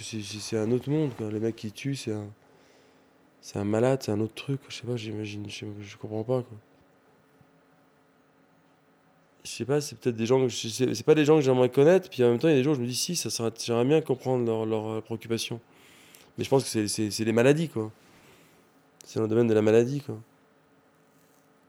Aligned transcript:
c'est 0.00 0.56
un 0.56 0.70
autre 0.70 0.90
monde. 0.90 1.12
Les 1.20 1.40
mecs 1.40 1.56
qui 1.56 1.72
tuent, 1.72 1.96
c'est 1.96 2.12
un, 2.12 2.26
c'est 3.40 3.58
un 3.58 3.64
malade, 3.64 4.02
c'est 4.02 4.12
un 4.12 4.20
autre 4.20 4.34
truc. 4.34 4.60
Je 4.68 4.76
sais 4.76 4.86
pas, 4.86 4.96
j'imagine, 4.96 5.48
je, 5.48 5.66
je 5.80 5.96
comprends 5.96 6.24
pas. 6.24 6.42
Quoi. 6.42 6.58
Je 9.44 9.50
sais 9.50 9.64
pas, 9.64 9.80
c'est 9.80 9.98
peut-être 9.98 10.16
des 10.16 10.26
gens, 10.26 10.46
c'est 10.50 11.02
pas 11.04 11.14
des 11.14 11.24
gens 11.24 11.36
que 11.36 11.42
j'aimerais 11.42 11.70
connaître. 11.70 12.10
Puis 12.10 12.22
en 12.22 12.30
même 12.30 12.38
temps, 12.38 12.48
il 12.48 12.52
y 12.52 12.54
a 12.54 12.58
des 12.58 12.64
gens 12.64 12.72
où 12.72 12.74
je 12.74 12.80
me 12.80 12.86
dis 12.86 12.94
si, 12.94 13.16
ça 13.16 13.30
j'aimerais 13.58 13.84
bien 13.84 14.00
comprendre 14.00 14.44
leurs 14.44 14.66
leur 14.66 14.88
euh, 14.88 15.00
préoccupations. 15.00 15.60
Mais 16.36 16.44
je 16.44 16.50
pense 16.50 16.70
que 16.70 16.86
c'est 16.86 17.24
les 17.24 17.32
maladies, 17.32 17.68
quoi. 17.68 17.90
C'est 19.04 19.18
dans 19.18 19.24
le 19.24 19.28
domaine 19.28 19.48
de 19.48 19.54
la 19.54 19.62
maladie, 19.62 20.02
quoi. 20.02 20.18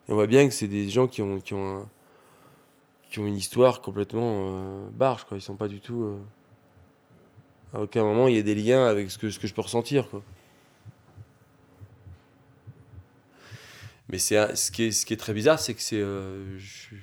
On 0.10 0.16
voit 0.16 0.28
bien 0.28 0.48
que 0.48 0.54
c'est 0.54 0.68
des 0.68 0.90
gens 0.90 1.08
qui 1.08 1.22
ont, 1.22 1.40
qui 1.40 1.54
ont, 1.54 1.88
qui 3.10 3.20
ont 3.20 3.26
une 3.26 3.38
histoire 3.38 3.82
complètement 3.82 4.58
euh, 4.58 4.90
barge, 4.92 5.24
quoi. 5.24 5.38
Ils 5.38 5.42
sont 5.42 5.56
pas 5.56 5.68
du 5.68 5.80
tout. 5.80 6.04
Euh, 6.04 6.18
à 7.74 7.82
aucun 7.82 8.04
moment 8.04 8.28
il 8.28 8.36
y 8.36 8.40
a 8.40 8.44
des 8.44 8.56
liens 8.56 8.86
avec 8.86 9.12
ce 9.12 9.18
que, 9.18 9.30
ce 9.30 9.40
que 9.40 9.48
je 9.48 9.54
peux 9.54 9.62
ressentir, 9.62 10.10
quoi. 10.10 10.24
Mais 14.10 14.18
c'est 14.18 14.56
ce 14.56 14.72
qui 14.72 14.86
est 14.86 14.92
ce 14.92 15.06
qui 15.06 15.14
est 15.14 15.18
très 15.18 15.34
bizarre, 15.34 15.60
c'est 15.60 15.76
que 15.76 15.82
c'est 15.82 16.02
euh, 16.02 16.58
je, 16.58 16.96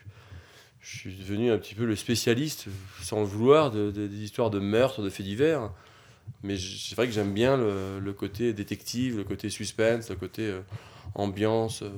suis 0.81 1.15
devenu 1.15 1.53
un 1.53 1.59
petit 1.59 1.75
peu 1.75 1.85
le 1.85 1.95
spécialiste, 1.95 2.67
sans 3.01 3.21
le 3.21 3.27
vouloir, 3.27 3.71
de, 3.71 3.91
des 3.91 4.19
histoires 4.19 4.51
de 4.51 4.59
meurtres, 4.59 5.03
de 5.03 5.11
faits 5.11 5.25
divers. 5.25 5.71
Mais 6.43 6.57
c'est 6.59 6.97
vrai 6.97 7.07
que 7.07 7.13
j'aime 7.13 7.33
bien 7.33 7.57
le, 7.57 8.01
le, 8.01 8.13
côté 8.13 8.53
détective, 8.53 9.17
le 9.19 9.25
côté 9.25 9.51
suspense, 9.51 10.11
le 10.11 10.17
côté 10.17 10.43
euh, 10.43 10.61
ambiance, 11.15 11.83
euh, 11.83 11.91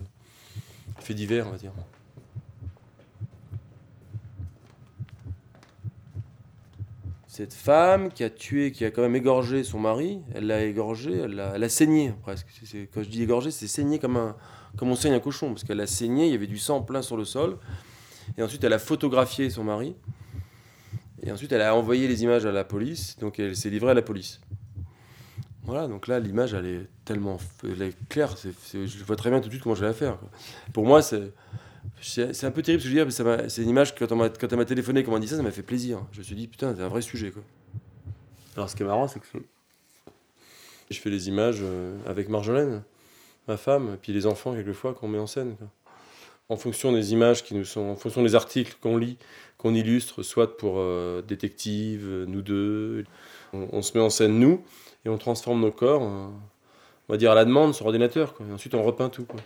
faits 1.01 1.17
divers, 1.17 1.47
on 1.47 1.53
va 1.53 1.57
dire. 1.57 1.73
Cette 7.39 7.55
femme 7.55 8.11
qui 8.11 8.25
a 8.25 8.31
tué, 8.31 8.73
qui 8.73 8.85
a 8.85 8.91
quand 8.91 9.01
même 9.01 9.15
égorgé 9.15 9.63
son 9.63 9.79
mari, 9.79 10.19
elle 10.35 10.49
l'a 10.49 10.65
égorgé, 10.65 11.19
elle 11.19 11.37
l'a, 11.37 11.53
a 11.53 11.69
saigné 11.69 12.13
presque. 12.21 12.49
quand 12.93 13.05
je 13.05 13.09
dis 13.09 13.23
égorgé, 13.23 13.53
c'est 13.53 13.69
saigné 13.69 14.01
comme, 14.01 14.17
un, 14.17 14.35
comme 14.77 14.91
on 14.91 14.97
saigne 14.97 15.13
un 15.13 15.21
cochon, 15.21 15.51
parce 15.51 15.63
qu'elle 15.63 15.81
a 15.81 15.87
saigné, 15.87 16.27
il 16.27 16.33
y 16.33 16.35
avait 16.35 16.49
du 16.49 16.59
sang 16.59 16.83
plein 16.83 17.01
sur 17.01 17.17
le 17.17 17.25
sol. 17.25 17.59
Et 18.37 18.43
ensuite, 18.43 18.65
elle 18.65 18.73
a 18.73 18.81
photographié 18.81 19.51
son 19.51 19.63
mari. 19.63 19.95
Et 21.23 21.31
ensuite, 21.31 21.53
elle 21.53 21.63
a 21.63 21.77
envoyé 21.77 22.09
les 22.09 22.25
images 22.25 22.45
à 22.45 22.51
la 22.51 22.65
police, 22.65 23.17
donc 23.21 23.39
elle 23.39 23.55
s'est 23.55 23.71
livrée 23.71 23.93
à 23.93 23.95
la 23.95 24.03
police. 24.03 24.41
Voilà, 25.63 25.87
donc 25.87 26.09
là, 26.09 26.19
l'image, 26.19 26.55
elle 26.55 26.67
est 26.67 26.89
tellement 27.05 27.39
elle 27.63 27.83
est 27.83 28.09
claire, 28.09 28.35
je 28.37 29.05
vois 29.05 29.15
très 29.15 29.31
bien 29.31 29.39
tout 29.39 29.47
de 29.47 29.53
suite 29.53 29.63
comment 29.63 29.77
je 29.77 29.85
vais 29.85 29.93
faire. 29.93 30.19
Pour 30.73 30.87
moi, 30.87 31.03
c'est, 31.03 31.33
c'est, 32.01 32.45
un 32.45 32.51
peu 32.51 32.63
terrible 32.63 32.83
ce 32.83 32.89
que 32.89 32.95
je 32.95 32.99
veux 32.99 33.05
dire, 33.07 33.39
mais 33.39 33.49
c'est 33.49 33.63
une 33.63 33.69
image, 33.69 33.95
on 34.01 34.07
quand 34.07 34.49
elle 34.51 34.57
m'a 34.57 34.65
téléphoné, 34.65 35.03
comment 35.03 35.17
on 35.17 35.21
dit 35.21 35.29
ça, 35.29 35.37
ça 35.37 35.43
m'a 35.43 35.51
fait 35.51 35.63
plaisir. 35.63 36.01
Je 36.13 36.19
me 36.19 36.25
suis 36.25 36.35
dit, 36.35 36.47
putain, 36.47 36.75
c'est 36.77 36.83
un 36.83 36.89
vrai 36.89 37.03
sujet. 37.03 37.31
Quoi. 37.31 37.43
Alors, 38.57 38.71
ce 38.71 38.77
qui 38.77 38.83
est 38.83 38.87
marrant, 38.87 39.09
c'est 39.09 39.21
que 39.21 39.27
je 40.91 40.99
fais 40.99 41.11
les 41.11 41.29
images 41.29 41.59
euh, 41.61 41.97
avec 42.07 42.29
Marjolaine, 42.29 42.83
ma 43.47 43.57
femme, 43.57 43.95
et 43.95 43.97
puis 43.97 44.13
les 44.13 44.27
enfants, 44.27 44.55
quelquefois, 44.55 44.95
qu'on 44.95 45.09
met 45.09 45.19
en 45.19 45.27
scène. 45.27 45.57
En 46.49 46.57
fonction 46.57 46.93
des 46.93 47.13
images 47.13 47.45
qui 47.45 47.55
nous 47.55 47.65
sont, 47.65 47.83
en 47.83 47.97
fonction 47.97 48.23
des 48.23 48.35
articles 48.35 48.77
qu'on 48.81 48.97
lit, 48.97 49.19
qu'on 49.59 49.75
illustre, 49.75 50.23
soit 50.23 50.57
pour 50.57 50.77
euh, 50.79 51.21
détective, 51.21 52.07
euh, 52.07 52.27
nous 52.27 52.43
deux, 52.43 53.05
on, 53.53 53.69
on, 53.73 53.83
se 53.83 53.97
met 53.99 54.03
en 54.03 54.09
scène 54.09 54.39
nous, 54.39 54.63
et 55.05 55.09
on 55.09 55.19
transforme 55.19 55.61
nos 55.61 55.71
corps, 55.71 56.03
euh, 56.03 56.27
on 57.09 57.13
va 57.13 57.17
dire 57.17 57.33
à 57.33 57.35
la 57.35 57.45
demande, 57.45 57.75
sur 57.75 57.87
ordinateur. 57.87 58.35
Quoi. 58.35 58.47
Et 58.49 58.53
ensuite, 58.53 58.75
on 58.75 58.83
repeint 58.83 59.09
tout. 59.09 59.25
Quoi. 59.25 59.41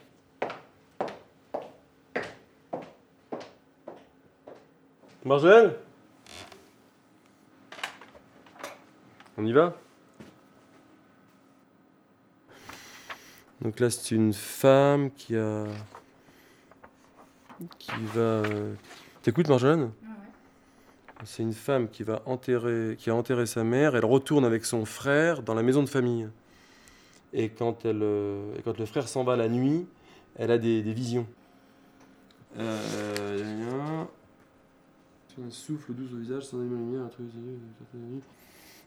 Marjolaine 5.25 5.73
On 9.39 9.47
y 9.47 9.53
va? 9.53 9.77
Donc 13.61 13.79
là, 13.79 13.89
c'est 13.91 14.15
une 14.17 14.33
femme 14.33 15.13
qui 15.13 15.37
a. 15.37 15.67
qui 17.79 17.93
va. 18.15 18.43
T'écoutes, 19.23 19.49
Marjolaine 19.49 19.83
ouais. 19.83 19.91
C'est 21.25 21.45
une 21.45 21.53
femme 21.53 21.89
qui, 21.89 22.03
va 22.03 22.23
enterrer, 22.27 22.97
qui 22.99 23.09
a 23.09 23.15
enterré 23.15 23.47
sa 23.47 23.63
mère. 23.63 23.95
Elle 23.95 24.05
retourne 24.05 24.45
avec 24.45 24.65
son 24.65 24.85
frère 24.85 25.45
dans 25.45 25.55
la 25.55 25.63
maison 25.63 25.85
de 25.85 25.89
famille. 25.89 26.29
Et 27.33 27.49
quand, 27.49 27.85
elle, 27.85 28.03
euh, 28.03 28.57
et 28.59 28.63
quand 28.63 28.77
le 28.77 28.87
frère 28.87 29.09
s'en 29.09 29.23
va 29.23 29.37
la 29.37 29.49
nuit, 29.49 29.87
elle 30.37 30.51
a 30.51 30.59
des, 30.59 30.83
des 30.83 30.93
visions. 30.93 31.27
Euh, 32.59 34.05
un 35.39 35.51
souffle 35.51 35.93
doux 35.95 36.15
au 36.15 36.19
visage, 36.19 36.45
sans 36.45 36.59
allumer 36.59 36.75
la 36.75 36.81
lumière, 36.81 37.03
un 37.05 37.09
truc. 37.09 37.27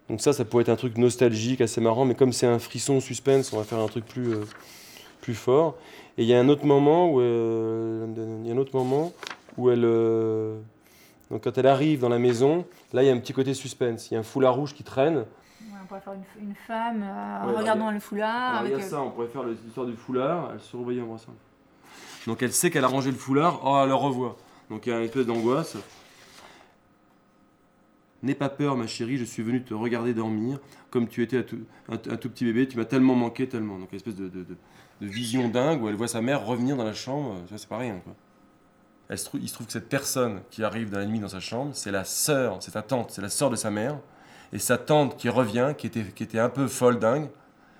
Donc 0.09 0.21
ça, 0.21 0.33
ça 0.33 0.45
pourrait 0.45 0.61
être 0.63 0.69
un 0.69 0.75
truc 0.75 0.97
nostalgique, 0.97 1.61
assez 1.61 1.81
marrant, 1.81 2.05
mais 2.05 2.15
comme 2.15 2.31
c'est 2.31 2.45
un 2.45 2.59
frisson 2.59 2.99
suspense, 2.99 3.51
on 3.53 3.57
va 3.57 3.63
faire 3.63 3.79
un 3.79 3.87
truc 3.87 4.05
plus, 4.05 4.33
euh, 4.33 4.43
plus 5.21 5.33
fort. 5.33 5.75
Et 6.17 6.23
il 6.23 6.27
y 6.29 6.33
a 6.33 6.39
un 6.39 6.47
autre 6.49 6.65
moment 6.65 7.09
où, 7.11 7.19
euh, 7.19 8.05
il 8.43 8.47
y 8.47 8.51
a 8.51 8.53
un 8.53 8.57
autre 8.57 8.75
moment 8.75 9.11
où 9.57 9.69
elle, 9.69 9.83
euh, 9.83 10.59
donc 11.31 11.43
quand 11.43 11.57
elle 11.57 11.67
arrive 11.67 12.01
dans 12.01 12.09
la 12.09 12.19
maison, 12.19 12.65
là 12.93 13.01
il 13.03 13.07
y 13.07 13.09
a 13.09 13.13
un 13.13 13.19
petit 13.19 13.33
côté 13.33 13.53
suspense. 13.53 14.11
Il 14.11 14.13
y 14.13 14.17
a 14.17 14.19
un 14.19 14.23
foulard 14.23 14.55
rouge 14.55 14.73
qui 14.73 14.83
traîne. 14.83 15.17
Ouais, 15.17 15.25
on 15.81 15.87
pourrait 15.87 16.01
faire 16.01 16.13
une, 16.13 16.49
une 16.49 16.55
femme 16.67 17.03
euh, 17.03 17.43
en 17.43 17.47
Ouais, 17.49 17.57
regardant 17.57 17.89
le 17.89 17.99
foulard. 17.99 18.57
Alors, 18.57 18.65
il 18.65 18.69
y 18.69 18.73
a 18.73 18.75
avec, 18.75 18.85
euh, 18.85 18.89
ça, 18.89 19.01
on 19.01 19.09
pourrait 19.09 19.27
faire 19.27 19.43
l'histoire 19.43 19.87
du 19.87 19.95
foulard. 19.95 20.51
Elle 20.53 20.59
se 20.61 20.77
revoyait 20.77 21.01
en 21.01 21.07
brassant. 21.07 21.33
Donc 22.27 22.41
elle 22.43 22.53
sait 22.53 22.69
qu'elle 22.69 22.83
a 22.83 22.87
rangé 22.87 23.11
le 23.11 23.17
foulard, 23.17 23.61
oh 23.63 23.79
elle 23.81 23.89
le 23.89 23.95
revoit. 23.95 24.37
Donc 24.69 24.85
il 24.85 24.89
y 24.89 24.93
a 24.93 24.97
une 24.99 25.05
espèce 25.05 25.25
d'angoisse. 25.25 25.77
N'aie 28.25 28.35
pas 28.35 28.49
peur, 28.49 28.75
ma 28.75 28.87
chérie, 28.87 29.17
je 29.17 29.23
suis 29.23 29.43
venu 29.43 29.63
te 29.63 29.73
regarder 29.73 30.13
dormir. 30.13 30.59
Comme 30.89 31.07
tu 31.07 31.21
étais 31.21 31.37
un 31.37 31.43
tout, 31.43 31.59
un, 31.89 31.93
un 31.93 32.17
tout 32.17 32.29
petit 32.29 32.43
bébé, 32.43 32.67
tu 32.67 32.75
m'as 32.75 32.85
tellement 32.85 33.15
manqué, 33.15 33.47
tellement. 33.47 33.77
Donc 33.79 33.91
une 33.91 33.97
espèce 33.97 34.15
de, 34.15 34.27
de- 34.27 34.43
de- 34.43 34.57
de 35.01 35.05
vision 35.07 35.47
dingue 35.47 35.83
où 35.83 35.87
elle 35.89 35.95
voit 35.95 36.07
sa 36.07 36.21
mère 36.21 36.43
revenir 36.45 36.75
dans 36.75 36.83
la 36.85 36.93
chambre. 36.93 37.37
Ça, 37.49 37.57
c'est 37.57 37.69
pas 37.69 37.77
rien, 37.77 37.99
quoi. 38.03 38.15
Elle 39.09 39.19
se 39.19 39.25
trouve- 39.25 39.41
il 39.41 39.47
se 39.47 39.53
trouve 39.53 39.67
que 39.67 39.73
cette 39.73 39.89
personne 39.89 40.41
qui 40.49 40.63
arrive 40.63 40.89
dans 40.89 40.97
la 40.97 41.05
nuit 41.05 41.19
dans 41.19 41.27
sa 41.29 41.39
chambre, 41.39 41.71
c'est 41.75 41.91
la 41.91 42.03
sœur, 42.03 42.57
c'est 42.63 42.71
sa 42.71 42.81
tante, 42.81 43.11
c'est 43.11 43.21
la 43.21 43.29
sœur 43.29 43.51
de 43.51 43.55
sa 43.55 43.69
mère. 43.69 43.99
Et 44.51 44.57
sa 44.59 44.77
tante 44.79 45.17
qui 45.17 45.29
revient, 45.29 45.73
qui 45.77 45.85
était, 45.85 46.03
qui 46.05 46.23
était 46.23 46.39
un 46.39 46.49
peu 46.49 46.67
folle 46.67 46.97
dingue, 46.97 47.29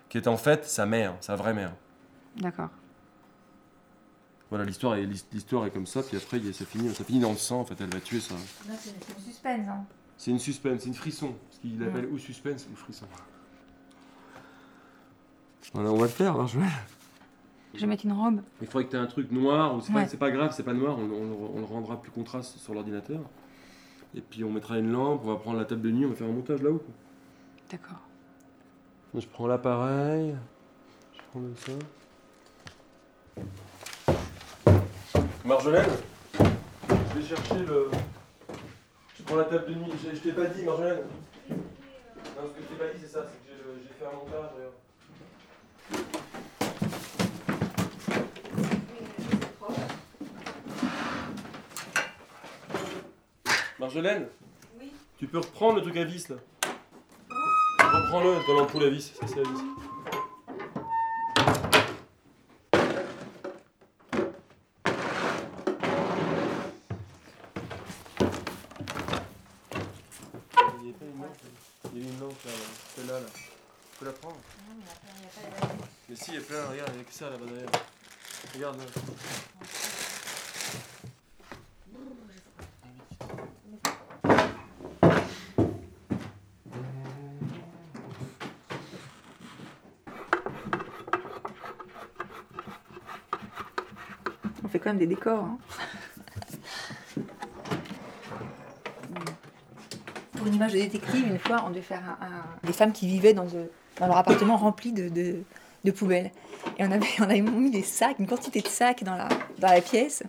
qui 0.09 0.19
est 0.19 0.27
en 0.27 0.37
fait 0.37 0.63
sa 0.65 0.85
mère, 0.85 1.15
sa 1.21 1.35
vraie 1.35 1.53
mère. 1.55 1.73
D'accord. 2.37 2.69
Voilà, 4.51 4.63
l'histoire 4.65 4.95
est, 4.95 5.05
l'histoire 5.33 5.65
est 5.65 5.71
comme 5.71 5.87
ça, 5.87 6.03
puis 6.03 6.17
après 6.17 6.39
ça 6.53 6.65
finit, 6.65 6.93
ça 6.93 7.03
finit 7.03 7.19
dans 7.19 7.31
le 7.31 7.37
sang, 7.37 7.61
en 7.61 7.65
fait, 7.65 7.75
elle 7.79 7.91
va 7.91 7.99
tuer 7.99 8.19
ça. 8.19 8.35
C'est 8.79 8.93
le 9.17 9.23
suspense. 9.23 9.67
Hein. 9.67 9.85
C'est 10.17 10.31
une 10.31 10.39
suspense, 10.39 10.81
c'est 10.81 10.87
une 10.87 10.93
frisson, 10.95 11.35
ce 11.51 11.59
qu'il 11.59 11.81
appelle 11.83 12.05
ou 12.07 12.17
suspense 12.17 12.67
ou 12.71 12.75
frisson. 12.75 13.05
Voilà, 15.73 15.91
on 15.91 15.97
va 15.97 16.03
le 16.03 16.07
faire, 16.09 16.39
hein, 16.39 16.47
je 16.47 16.59
vais. 16.59 16.65
Je 17.73 17.81
vais 17.81 17.87
mettre 17.87 18.05
une 18.05 18.13
robe. 18.13 18.41
Il 18.61 18.67
faudrait 18.67 18.85
que 18.85 18.91
tu 18.91 18.95
aies 18.95 18.99
un 18.99 19.05
truc 19.07 19.31
noir, 19.31 19.75
ou 19.75 19.81
c'est 19.81 19.91
Ouais. 19.91 20.03
pas, 20.03 20.07
c'est 20.07 20.15
pas 20.17 20.31
grave, 20.31 20.53
c'est 20.55 20.63
pas 20.63 20.73
noir, 20.73 20.97
on, 20.97 21.03
on- 21.11 21.51
on 21.55 21.59
le 21.59 21.65
rendra 21.65 22.01
plus 22.01 22.11
contraste 22.11 22.57
sur 22.57 22.73
l'ordinateur. 22.73 23.19
Et 24.15 24.21
puis 24.21 24.45
on 24.45 24.51
mettra 24.51 24.77
une 24.79 24.91
lampe, 24.93 25.21
on 25.25 25.27
va 25.27 25.35
prendre 25.35 25.57
la 25.59 25.65
table 25.65 25.81
de 25.81 25.91
nuit, 25.91 26.05
on 26.05 26.09
va 26.09 26.15
faire 26.15 26.27
un 26.27 26.31
montage 26.31 26.61
là-haut. 26.61 26.77
quoi. 26.77 26.93
D'accord. 27.69 27.99
Je 29.13 29.27
prends 29.27 29.47
l'appareil, 29.47 30.35
je 31.13 31.19
prends 31.31 31.41
ça. 31.57 31.73
Marjolaine, 35.45 35.89
je 36.39 37.19
vais 37.19 37.25
chercher 37.25 37.59
le. 37.65 37.89
Prends 39.25 39.35
la 39.37 39.45
table 39.45 39.65
de 39.67 39.73
nuit. 39.75 39.91
Je, 40.03 40.15
je 40.15 40.21
t'ai 40.21 40.31
pas 40.33 40.45
dit, 40.45 40.63
Marjolaine. 40.63 41.03
Non, 41.49 41.55
ce 42.47 42.51
que 42.53 42.61
je 42.61 42.67
t'ai 42.67 42.75
pas 42.75 42.93
dit, 42.93 42.99
c'est 43.01 43.07
ça, 43.07 43.25
c'est 43.25 43.49
que 43.49 43.57
j'ai 43.81 43.93
fait 43.93 44.05
un 44.05 44.15
montage. 44.17 44.51
regarde. 44.55 44.73
Marjolaine 53.79 54.27
Oui. 54.79 54.91
Tu 55.17 55.27
peux 55.27 55.39
reprendre 55.39 55.75
le 55.77 55.81
truc 55.81 55.97
à 55.97 56.03
vis 56.03 56.29
là 56.29 56.37
Reprends-le 57.79 58.47
dans 58.47 58.59
l'ampoule 58.59 58.83
à 58.83 58.89
vis, 58.89 59.13
ça 59.19 59.27
c'est 59.27 59.37
la 59.37 59.43
vis. 59.43 59.84
Il 71.01 71.07
y 71.07 71.11
pas 71.11 71.13
une 71.13 71.21
lampe, 71.21 71.37
là. 71.43 71.49
Il 71.93 71.99
y 71.99 72.03
avait 72.03 72.13
une 72.13 72.19
lampe 72.19 72.43
là, 72.45 72.51
là. 72.51 72.57
celle-là 72.95 73.19
là. 73.19 73.27
Tu 73.33 73.99
peux 73.99 74.05
la 74.05 74.11
prendre 74.13 74.37
Mais 76.09 76.15
si, 76.15 76.31
il 76.31 76.35
y 76.35 76.37
a 76.37 76.41
plein, 76.41 76.65
regarde, 76.67 76.91
il 76.93 76.97
y 76.97 77.01
a 77.01 77.03
que 77.03 77.13
ça 77.13 77.29
là-bas 77.29 77.45
derrière. 77.45 77.69
Regarde 78.53 78.77
là. 78.77 78.85
On 94.63 94.67
fait 94.69 94.79
quand 94.79 94.89
même 94.89 94.97
des 94.97 95.07
décors. 95.07 95.43
Hein. 95.43 95.57
Une 100.45 100.55
image 100.55 100.73
de 100.73 100.79
détective, 100.79 101.27
une 101.27 101.39
fois, 101.39 101.63
on 101.65 101.69
devait 101.69 101.81
faire 101.81 102.17
des 102.63 102.73
femmes 102.73 102.91
qui 102.91 103.07
vivaient 103.07 103.33
dans, 103.33 103.45
dans 103.99 104.07
leur 104.07 104.17
appartement 104.17 104.57
rempli 104.57 104.91
de, 104.91 105.43
poubelles. 105.91 106.31
Et 106.77 106.85
on 106.85 106.91
avait, 106.91 107.41
mis 107.41 107.71
des 107.71 107.83
sacs, 107.83 108.19
une 108.19 108.27
quantité 108.27 108.61
de 108.61 108.67
sacs 108.67 109.03
dans 109.03 109.15
la, 109.15 109.81
pièce. 109.81 110.23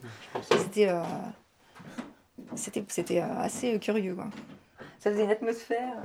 C'était 0.51 0.89
euh, 0.89 1.03
c'était, 2.55 3.21
euh, 3.21 3.39
assez 3.41 3.79
curieux. 3.79 4.15
Quoi. 4.15 4.27
Ça 4.99 5.11
faisait 5.11 5.25
une 5.25 5.31
atmosphère. 5.31 6.03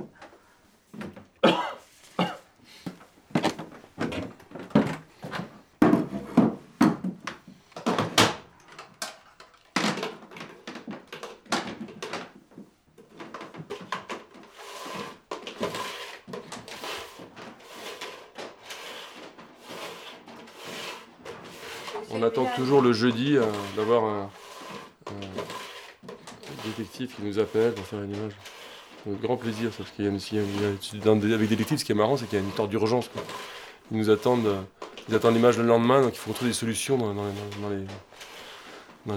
On 22.14 22.24
attend 22.24 22.46
toujours 22.72 22.84
le 22.84 22.94
jeudi 22.94 23.36
euh, 23.36 23.44
d'avoir 23.76 24.06
un, 24.06 24.30
détective 26.64 27.14
qui 27.14 27.22
nous 27.22 27.38
appelle 27.38 27.74
pour 27.74 27.86
faire 27.86 28.02
une 28.02 28.16
image. 28.16 28.32
C'est 29.04 29.22
grand 29.22 29.36
plaisir, 29.36 29.72
parce 29.78 29.92
qu'il 29.92 30.06
y 30.06 30.08
a 30.08 30.12
aussi, 30.12 30.38
des- 30.38 31.34
avec 31.34 31.50
détectives, 31.50 31.80
ce 31.80 31.84
qui 31.84 31.92
est 31.92 31.96
marrant, 31.96 32.16
c'est 32.16 32.30
qu'il 32.30 32.40
y 32.40 32.42
a 32.42 32.46
une 32.46 32.54
sorte 32.54 32.70
d'urgence. 32.70 33.10
Ils 33.92 33.98
nous 33.98 34.10
attendent, 34.10 34.48
euh, 34.48 34.62
ils 35.10 35.16
attendent 35.16 35.34
l'image 35.34 35.58
le 35.58 35.66
lendemain, 35.66 36.02
donc 36.02 36.14
il 36.14 36.20
faut 36.20 36.32
trouver 36.32 36.52
des 36.52 36.56
solutions 36.56 36.98
dans 36.98 37.14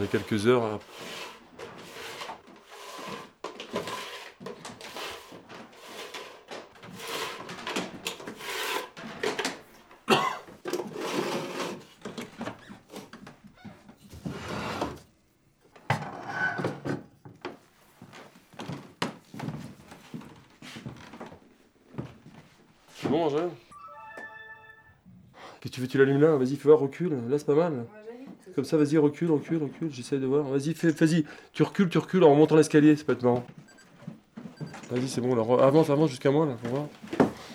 les 0.01 0.07
quelques 0.09 0.49
heures. 0.49 0.65
euh. 0.65 0.79
C'est 23.05 23.11
bon, 23.11 23.27
Angèle 23.27 23.51
Qu'est-ce 25.61 25.77
que 25.77 25.81
tu 25.95 25.99
l'allumes 25.99 26.21
là 26.21 26.35
Vas-y, 26.35 26.57
fais 26.57 26.69
voir, 26.69 26.81
recule. 26.81 27.13
Là, 27.29 27.39
c'est 27.39 27.47
pas 27.47 27.55
mal. 27.55 27.85
Comme 28.57 28.65
ça, 28.65 28.77
vas-y, 28.77 28.99
recule, 28.99 29.31
recule, 29.31 29.63
recule. 29.63 29.93
J'essaie 29.93 30.19
de 30.19 30.27
voir. 30.27 30.43
Vas-y, 30.43 30.75
fais, 30.75 30.91
vas-y. 30.91 31.25
Tu 31.53 31.63
recules, 31.63 31.89
tu 31.89 31.99
recules 31.99 32.25
en 32.25 32.31
remontant 32.33 32.57
l'escalier, 32.57 32.97
ça 32.97 33.05
peut 33.05 33.13
être 33.13 33.23
marrant. 33.23 33.45
Vas-y, 34.91 35.07
c'est 35.09 35.21
bon. 35.21 35.33
Alors, 35.33 35.63
avance, 35.63 35.91
avance 35.91 36.11
jusqu'à 36.11 36.33
moi, 36.33 36.47
là, 36.47 36.57
pour 36.61 36.71
voir. 36.71 36.87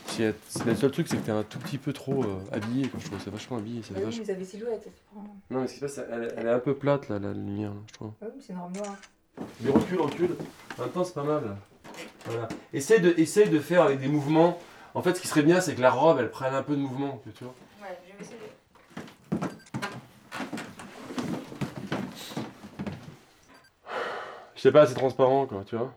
Si, 0.05 0.23
c'est 0.47 0.65
le 0.65 0.75
seul 0.75 0.91
truc, 0.91 1.07
c'est 1.09 1.17
que 1.17 1.25
t'es 1.25 1.31
un 1.33 1.43
tout 1.43 1.59
petit 1.59 1.77
peu 1.77 1.91
trop 1.91 2.23
euh, 2.23 2.37
habillé, 2.53 2.87
quoi, 2.87 2.99
je 3.01 3.07
trouve. 3.07 3.19
C'est 3.21 3.29
vachement 3.29 3.57
habillé. 3.57 3.81
ça 3.81 3.93
fait 3.93 4.01
vachement- 4.01 4.23
vous 4.23 4.31
avez 4.31 4.45
silhouette. 4.45 4.87
Non, 5.51 5.61
mais 5.61 5.67
ce 5.67 5.73
qui 5.73 5.79
se 5.79 5.85
passe, 5.85 5.99
elle, 6.09 6.33
elle 6.37 6.47
est 6.47 6.51
un 6.51 6.59
peu 6.59 6.73
plate, 6.75 7.09
là, 7.09 7.19
la 7.19 7.33
lumière, 7.33 7.71
là, 7.71 7.79
je 7.87 7.93
trouve. 7.93 8.11
Oui, 8.21 8.27
c'est 8.39 8.53
noire. 8.53 8.69
Mais 9.61 9.69
recule, 9.71 9.99
recule. 9.99 10.35
En 10.77 10.83
même 10.83 10.91
temps, 10.91 11.03
c'est 11.03 11.13
pas 11.13 11.23
mal. 11.23 11.57
Voilà. 12.25 12.47
Essaye 12.73 13.01
de, 13.01 13.13
essaye 13.17 13.49
de 13.49 13.59
faire 13.59 13.81
avec 13.83 13.99
des 13.99 14.07
mouvements. 14.07 14.57
En 14.93 15.01
fait, 15.01 15.15
ce 15.15 15.21
qui 15.21 15.27
serait 15.27 15.43
bien, 15.43 15.59
c'est 15.59 15.75
que 15.75 15.81
la 15.81 15.91
robe, 15.91 16.17
elle 16.21 16.31
prenne 16.31 16.53
un 16.53 16.63
peu 16.63 16.75
de 16.75 16.81
mouvement, 16.81 17.21
tu 17.35 17.43
vois. 17.43 17.53
Je 24.55 24.61
sais 24.61 24.71
pas, 24.71 24.85
c'est 24.85 24.93
transparent, 24.95 25.45
quoi, 25.47 25.63
tu 25.65 25.75
vois. 25.77 25.93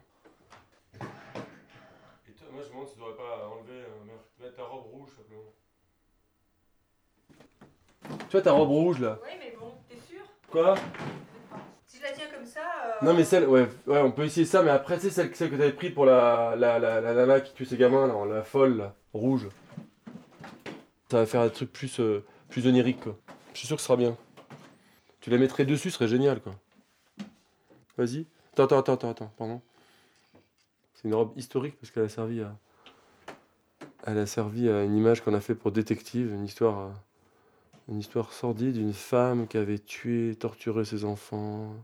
Et 2.28 2.32
toi, 2.32 2.46
moi, 2.52 2.62
je 2.62 2.68
me 2.68 2.72
demande 2.74 2.86
si 2.88 2.94
tu 2.94 3.00
devrais 3.00 3.16
pas 3.16 3.48
enlever, 3.48 3.80
euh, 3.80 4.42
mettre 4.42 4.56
ta 4.56 4.62
robe 4.62 4.84
rouge, 4.92 5.08
simplement. 5.16 5.50
Tu 8.28 8.32
vois 8.32 8.42
ta 8.42 8.52
robe 8.52 8.68
rouge, 8.68 9.00
là 9.00 9.18
Oui, 9.24 9.30
mais 9.40 9.56
bon, 9.58 9.72
t'es 9.88 9.96
sûr? 9.96 10.22
Quoi? 10.50 10.76
Si 11.86 11.98
je 11.98 12.02
la 12.04 12.12
tiens 12.12 12.26
comme 12.32 12.46
ça. 12.46 12.60
euh, 12.60 13.04
Non, 13.04 13.14
mais 13.14 13.24
celle, 13.24 13.48
ouais, 13.48 13.66
ouais, 13.86 14.00
on 14.00 14.12
peut 14.12 14.24
essayer 14.24 14.46
ça, 14.46 14.62
mais 14.62 14.70
après, 14.70 14.98
sais, 15.00 15.10
celle, 15.10 15.34
celle 15.34 15.50
que 15.50 15.56
t'avais 15.56 15.72
pris 15.72 15.90
pour 15.90 16.06
la, 16.06 16.54
la, 16.56 16.78
la, 16.78 17.00
la 17.00 17.14
nana 17.14 17.40
qui 17.40 17.52
tue 17.54 17.64
ses 17.64 17.76
gamins, 17.76 18.06
là, 18.06 18.14
la 18.32 18.42
folle, 18.44 18.76
là, 18.76 18.94
rouge. 19.12 19.48
Ça 21.12 21.18
va 21.18 21.26
faire 21.26 21.42
un 21.42 21.50
truc 21.50 21.70
plus, 21.70 22.00
euh, 22.00 22.24
plus 22.48 22.66
onirique, 22.66 23.00
quoi. 23.00 23.18
Je 23.52 23.58
suis 23.58 23.66
sûr 23.66 23.76
que 23.76 23.82
ce 23.82 23.86
sera 23.86 23.98
bien. 23.98 24.16
Tu 25.20 25.28
la 25.28 25.36
mettrais 25.36 25.66
dessus, 25.66 25.90
ce 25.90 25.96
serait 25.98 26.08
génial, 26.08 26.40
quoi. 26.40 26.54
Vas-y. 27.98 28.24
Attends, 28.54 28.78
attends, 28.78 28.94
attends, 28.94 29.10
attends, 29.10 29.32
pardon. 29.36 29.60
C'est 30.94 31.08
une 31.08 31.14
robe 31.14 31.34
historique 31.36 31.76
parce 31.78 31.90
qu'elle 31.90 32.04
a 32.04 32.08
servi 32.08 32.40
à. 32.40 32.56
Elle 34.06 34.16
a 34.16 34.24
servi 34.24 34.70
à 34.70 34.84
une 34.84 34.96
image 34.96 35.20
qu'on 35.20 35.34
a 35.34 35.42
fait 35.42 35.54
pour 35.54 35.70
Détective, 35.70 36.32
une 36.32 36.46
histoire. 36.46 36.78
euh, 36.78 36.90
Une 37.90 37.98
histoire 37.98 38.32
sordide 38.32 38.72
d'une 38.72 38.94
femme 38.94 39.46
qui 39.48 39.58
avait 39.58 39.80
tué, 39.80 40.34
torturé 40.34 40.86
ses 40.86 41.04
enfants. 41.04 41.74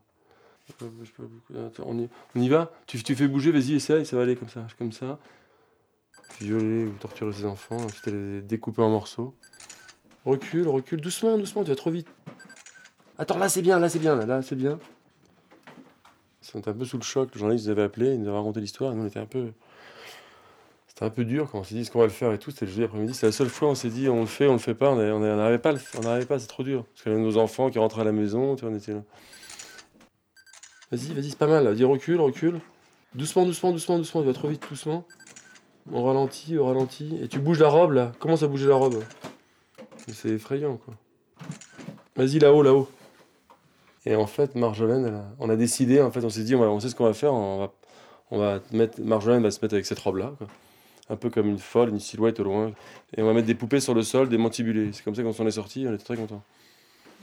Attends, 0.71 1.85
on, 1.85 1.99
y, 1.99 2.09
on 2.35 2.41
y 2.41 2.49
va? 2.49 2.73
Tu, 2.87 3.03
tu 3.03 3.15
fais 3.15 3.29
bouger, 3.29 3.53
vas-y, 3.53 3.75
essaye, 3.75 4.07
ça 4.07 4.17
va 4.17 4.23
aller 4.23 4.37
comme 4.37 4.49
ça, 4.49 4.67
comme 4.79 4.93
ça. 4.93 5.19
Violer 6.41 6.85
ou 6.85 6.93
torturer 7.01 7.33
ses 7.33 7.45
enfants, 7.45 7.77
ensuite 7.77 8.07
les 8.07 8.43
découper 8.43 8.83
en 8.83 8.91
morceaux. 8.91 9.35
Recule, 10.25 10.69
recule, 10.69 11.01
doucement, 11.01 11.37
doucement, 11.37 11.65
tu 11.65 11.71
vas 11.71 11.77
trop 11.77 11.91
vite. 11.91 12.09
Attends, 13.19 13.39
là 13.39 13.49
c'est 13.49 13.63
bien, 13.63 13.79
là 13.81 13.89
c'est 13.89 13.99
bien, 13.99 14.15
là, 14.15 14.43
c'est 14.43 14.55
bien. 14.55 14.79
On 16.55 16.61
était 16.61 16.71
un 16.71 16.75
peu 16.75 16.85
sous 16.85 16.97
le 16.97 17.03
choc, 17.03 17.31
le 17.35 17.39
journaliste 17.39 17.67
nous 17.67 17.73
avait 17.73 17.83
appelé, 17.83 18.15
il 18.15 18.21
nous 18.21 18.29
avait 18.29 18.37
raconté 18.39 18.61
l'histoire, 18.61 18.93
et 18.93 18.95
nous 18.95 19.03
on 19.03 19.07
était 19.07 19.19
un 19.19 19.27
peu. 19.27 19.53
C'était 20.87 21.05
un 21.05 21.11
peu 21.11 21.25
dur 21.25 21.51
quand 21.51 21.59
on 21.59 21.65
s'est 21.65 21.75
dit 21.75 21.85
ce 21.85 21.91
qu'on 21.91 21.99
va 21.99 22.07
le 22.07 22.11
faire 22.11 22.33
et 22.33 22.39
tout, 22.39 22.51
c'était 22.51 22.65
le 22.67 22.71
jeudi 22.71 22.85
après-midi, 22.85 23.15
c'est 23.15 23.27
la 23.27 23.33
seule 23.33 23.49
fois 23.49 23.69
où 23.69 23.71
on 23.73 23.75
s'est 23.75 23.91
dit 23.91 24.09
on 24.09 24.21
le 24.21 24.27
fait, 24.27 24.47
on 24.47 24.55
le 24.55 24.59
fait 24.59 24.75
pas, 24.75 24.91
on 24.91 24.97
n'arrivait 24.97 25.59
pas, 25.59 25.75
on 25.97 26.01
n'arrivait 26.01 26.27
pas, 26.27 26.39
c'est 26.39 26.47
trop 26.47 26.63
dur. 26.63 26.85
Parce 26.85 27.03
qu'il 27.03 27.13
y 27.13 27.15
avait 27.15 27.23
nos 27.23 27.37
enfants 27.37 27.71
qui 27.71 27.79
rentraient 27.79 28.01
à 28.01 28.05
la 28.05 28.13
maison, 28.13 28.57
tu 28.57 28.65
vois, 28.65 28.73
on 28.73 28.77
était 28.77 28.93
là. 28.93 29.03
Vas-y, 30.91 31.13
vas-y, 31.13 31.31
c'est 31.31 31.39
pas 31.39 31.47
mal, 31.47 31.65
là. 31.65 31.75
Dis 31.75 31.85
recule, 31.85 32.21
recule. 32.21 32.61
Doucement, 33.15 33.45
doucement, 33.45 33.73
doucement, 33.73 33.99
doucement, 33.99 34.23
tu 34.23 34.27
vas 34.27 34.33
trop 34.33 34.49
vite, 34.49 34.65
doucement. 34.71 35.05
On 35.93 36.05
ralentit, 36.05 36.59
on 36.59 36.67
ralentit. 36.67 37.19
Et 37.23 37.29
tu 37.29 37.39
bouges 37.39 37.59
la 37.61 37.69
robe, 37.69 37.93
là. 37.93 38.13
Commence 38.19 38.43
à 38.43 38.47
bouger 38.49 38.67
la 38.69 38.75
robe? 38.75 39.03
C'est 40.13 40.31
effrayant, 40.31 40.77
quoi. 40.77 40.95
Vas-y, 42.17 42.39
là-haut, 42.39 42.63
là-haut. 42.63 42.89
Et 44.07 44.15
en 44.17 44.27
fait, 44.27 44.55
Marjolaine, 44.55 45.05
elle 45.07 45.15
a- 45.15 45.27
on 45.39 45.51
a 45.51 45.57
décidé, 45.57 46.01
en 46.01 46.11
fait, 46.11 46.25
on 46.25 46.31
s'est 46.31 46.45
dit, 46.45 46.55
on, 46.55 46.61
va- 46.61 46.67
on 46.69 46.81
sait 46.81 46.89
ce 46.89 46.95
qu'on 46.95 47.05
va 47.05 47.13
faire, 47.13 47.33
on 47.35 47.59
va, 47.59 47.73
on 48.31 48.39
va 48.39 48.61
mettre, 48.73 49.01
Marjolaine 49.01 49.43
va 49.43 49.51
se 49.51 49.59
mettre 49.61 49.75
avec 49.75 49.87
cette 49.87 49.99
robe-là. 49.99 50.33
Un 51.11 51.17
peu 51.17 51.31
comme 51.31 51.47
une 51.49 51.59
folle, 51.59 51.91
une 51.91 52.01
silhouette 52.01 52.39
au 52.41 52.45
loin. 52.45 52.73
Et 53.17 53.23
on 53.23 53.27
va 53.27 53.33
mettre 53.33 53.47
des 53.47 53.55
poupées 53.55 53.81
sur 53.81 53.95
le 53.95 54.03
sol, 54.03 54.29
des 54.29 54.39
mantibulés. 54.39 54.91
C'est 54.93 55.03
comme 55.05 55.15
ça 55.15 55.23
qu'on 55.23 55.33
s'en 55.33 55.47
est 55.47 55.51
sorti, 55.53 55.87
on 55.89 55.95
était 55.95 56.05
très 56.05 56.17
contents. 56.17 56.43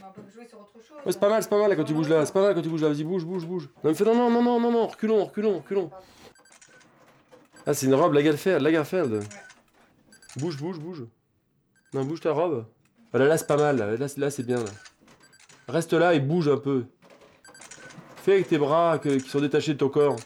On 0.04 0.12
peut 0.14 0.22
jouer 0.34 0.48
sur 0.48 0.60
autre 0.60 0.70
chose. 0.76 0.98
Ouais, 1.06 1.12
c'est 1.12 1.20
pas 1.20 1.30
mal, 1.30 1.44
c'est 1.44 1.50
pas 1.50 1.60
mal 1.60 1.70
là, 1.70 1.76
quand 1.76 1.84
tu 1.84 1.94
bouges 1.94 2.10
là, 2.10 2.26
c'est 2.26 2.34
pas 2.34 2.42
mal 2.42 2.56
quand 2.56 2.62
tu 2.62 2.70
bouges 2.70 2.82
là, 2.82 2.90
vas-y 2.90 3.04
bouge, 3.04 3.26
bouge, 3.26 3.46
bouge. 3.46 3.70
Non 3.84 3.90
mais 3.92 3.94
fais 3.96 4.06
non, 4.06 4.16
non, 4.16 4.30
non, 4.30 4.42
non, 4.42 4.60
non, 4.60 4.72
non, 4.72 4.88
reculons, 4.88 5.26
reculons, 5.26 5.58
reculons. 5.58 5.90
Ah 7.66 7.74
c'est 7.74 7.86
une 7.88 7.96
robe 7.96 8.14
Lagerfeld, 8.14 8.62
Lagerfeld. 8.62 9.24
Bouge, 10.38 10.58
bouge, 10.58 10.80
bouge. 10.80 11.06
Non, 11.94 12.04
bouge 12.06 12.22
ta 12.22 12.32
robe. 12.32 12.66
Voilà, 13.12 13.28
là 13.28 13.38
c'est 13.38 13.48
pas 13.48 13.58
mal, 13.58 13.78
là, 13.78 13.96
là, 13.96 14.30
c'est- 14.30 14.44
bien. 14.44 14.64
Reste 15.68 15.94
là 15.94 16.14
et 16.14 16.20
bouge 16.20 16.48
un 16.48 16.58
peu. 16.58 16.86
Fais 18.18 18.34
avec 18.34 18.48
tes 18.50 18.58
bras 18.58 19.00
qui 19.00 19.20
sont 19.22 19.40
détachés 19.40 19.74
de 19.74 19.80
ton 19.80 19.90
corps. 19.90 20.18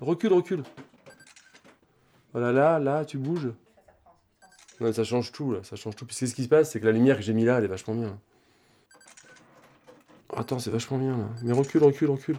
Recule, 0.00 0.32
recule. 0.32 0.62
Voilà, 2.32 2.52
là, 2.52 2.78
là, 2.78 3.04
tu 3.04 3.18
bouges. 3.18 3.50
Non, 4.80 4.92
ça 4.92 5.04
change 5.04 5.32
tout, 5.32 5.52
là, 5.52 5.62
ça 5.62 5.76
change 5.76 5.96
tout. 5.96 6.06
Puis 6.06 6.14
ce 6.16 6.34
qui 6.34 6.44
se 6.44 6.48
passe, 6.48 6.70
c'est 6.70 6.80
que 6.80 6.86
la 6.86 6.92
lumière 6.92 7.16
que 7.16 7.22
j'ai 7.22 7.34
mis 7.34 7.44
là, 7.44 7.58
elle 7.58 7.64
est 7.64 7.68
vachement 7.68 7.94
bien. 7.94 8.18
Attends, 10.34 10.58
c'est 10.58 10.70
vachement 10.70 10.98
bien 10.98 11.16
là. 11.18 11.28
Mais 11.42 11.52
recule, 11.52 11.82
recule, 11.82 12.10
recule. 12.10 12.36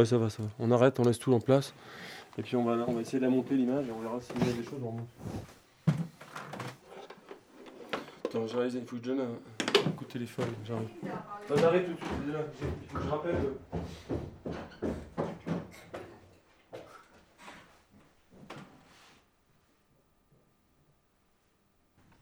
Ouais, 0.00 0.06
ça 0.06 0.16
va, 0.16 0.30
ça 0.30 0.42
va. 0.42 0.48
On 0.58 0.70
arrête, 0.70 0.98
on 0.98 1.02
laisse 1.02 1.18
tout 1.18 1.34
en 1.34 1.40
place. 1.40 1.74
Et 2.38 2.42
puis 2.42 2.56
on 2.56 2.64
va, 2.64 2.86
on 2.88 2.94
va 2.94 3.02
essayer 3.02 3.18
de 3.18 3.24
la 3.24 3.30
monter 3.30 3.54
l'image 3.54 3.86
et 3.86 3.92
on 3.92 4.00
verra 4.00 4.18
s'il 4.18 4.38
y 4.38 4.48
a 4.48 4.52
des 4.54 4.64
choses 4.64 4.82
en 4.82 4.96
Attends, 8.24 8.46
j'arrive, 8.46 8.76
il 8.76 8.86
faut 8.86 8.96
que 8.96 9.02
je 9.02 9.08
donne 9.10 9.20
un, 9.20 9.86
un 9.86 9.90
coup 9.90 10.06
de 10.06 10.10
téléphone. 10.10 10.46
J'arrive. 10.64 10.88
Attends, 11.04 11.60
j'arrive 11.60 11.82
tout 11.84 11.92
de 11.92 11.96
suite, 11.98 12.08
c'est 12.26 12.32
là. 12.32 12.38
Il 12.80 12.88
faut 12.88 12.96
que 12.96 13.04
je 13.04 13.08
rappelle. 13.10 13.34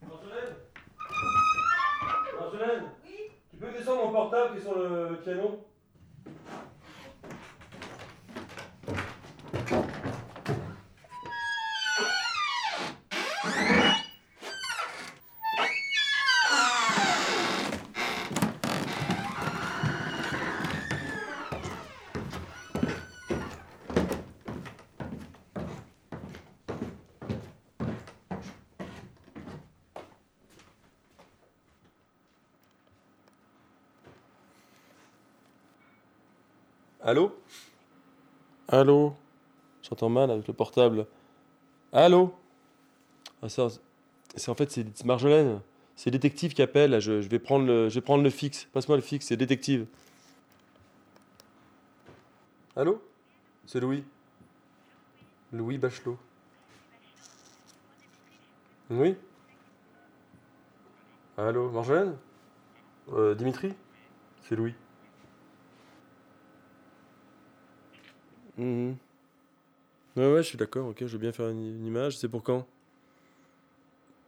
Marjolaine? 0.03 0.55
Marjolaine? 2.41 2.85
Oui 3.05 3.31
Tu 3.53 3.57
peux 3.57 3.71
descendre 3.71 4.07
mon 4.07 4.13
portable 4.13 4.51
qui 4.55 4.59
est 4.59 4.63
sur 4.63 4.77
le 4.77 5.21
piano? 5.23 5.58
Allô 37.09 37.35
Allô 38.69 39.17
J'entends 39.83 40.11
mal 40.11 40.31
avec 40.31 40.47
le 40.47 40.53
portable. 40.53 41.07
Allô 41.91 42.35
ah, 43.41 43.49
c'est 43.49 44.51
en 44.51 44.55
fait 44.55 44.71
c'est 44.71 45.05
Marjolaine. 45.07 45.63
C'est 45.97 46.11
détective 46.11 46.53
qui 46.53 46.61
appelle. 46.61 47.01
Je, 47.01 47.23
je, 47.23 47.29
vais 47.31 47.39
prendre 47.39 47.65
le, 47.65 47.89
je 47.89 47.95
vais 47.95 48.03
prendre 48.03 48.23
le 48.23 48.29
fixe. 48.29 48.67
Passe-moi 48.75 48.99
le 48.99 49.03
fixe, 49.03 49.25
c'est 49.25 49.39
détective. 49.39 49.87
Allô 52.77 53.03
C'est 53.65 53.81
Louis. 53.81 54.05
Louis 55.51 55.79
Bachelot. 55.79 56.19
Oui 58.91 59.17
Allô 61.39 61.71
Marjolaine 61.71 62.19
euh, 63.15 63.35
Dimitri 63.35 63.73
C'est 64.43 64.57
Louis. 64.57 64.75
Mhm. 68.59 68.97
Ouais, 70.17 70.43
je 70.43 70.49
suis 70.49 70.59
d'accord, 70.59 70.89
ok, 70.89 70.97
je 71.01 71.07
veux 71.07 71.19
bien 71.19 71.33
faire 71.33 71.49
une, 71.49 71.87
image. 71.87 72.19
C'est 72.19 72.29
pour 72.29 72.43
quand? 72.43 72.67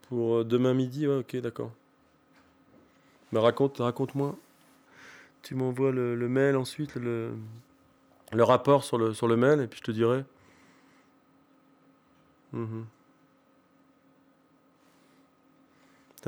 Pour 0.08 0.36
euh, 0.36 0.44
demain 0.44 0.72
midi, 0.72 1.06
ouais, 1.06 1.16
ok, 1.16 1.36
d'accord. 1.38 1.72
Mais 3.32 3.40
raconte, 3.40 3.78
raconte-moi. 3.78 4.36
Tu 5.42 5.54
m'envoies 5.54 5.90
le, 5.90 6.16
mail 6.28 6.56
ensuite, 6.56 6.94
le, 6.94 7.32
rapport 8.32 8.84
sur 8.84 8.98
le, 8.98 9.14
sur 9.14 9.26
le 9.26 9.36
mail, 9.36 9.60
et 9.60 9.66
puis 9.66 9.78
je 9.80 9.84
te 9.84 9.90
dirai. 9.90 10.24
Mhm. 12.52 12.86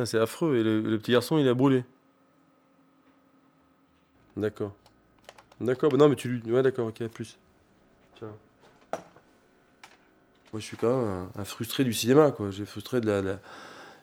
c'est 0.04 0.18
affreux. 0.18 0.56
Et 0.56 0.64
le, 0.64 0.98
petit 0.98 1.12
garçon, 1.12 1.38
il 1.38 1.46
a 1.48 1.54
brûlé. 1.54 1.84
D'accord. 4.36 4.74
D'accord, 5.60 5.90
bah 5.90 5.98
non, 5.98 6.08
mais 6.08 6.16
tu 6.16 6.28
lui. 6.28 6.52
Ouais, 6.52 6.62
d'accord, 6.62 6.88
ok, 6.88 7.06
plus. 7.08 7.38
Moi, 10.52 10.60
je 10.60 10.66
suis 10.66 10.76
quand 10.76 11.00
même 11.00 11.28
un, 11.36 11.44
frustré 11.44 11.82
du 11.82 11.94
cinéma, 11.94 12.30
quoi. 12.30 12.50
J'ai 12.50 12.66
frustré 12.66 13.00
de 13.00 13.10
la, 13.10 13.22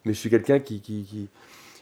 Mais 0.04 0.12
je 0.12 0.18
suis 0.18 0.30
quelqu'un 0.30 0.58
qui, 0.58 0.80
qui, 0.80 1.28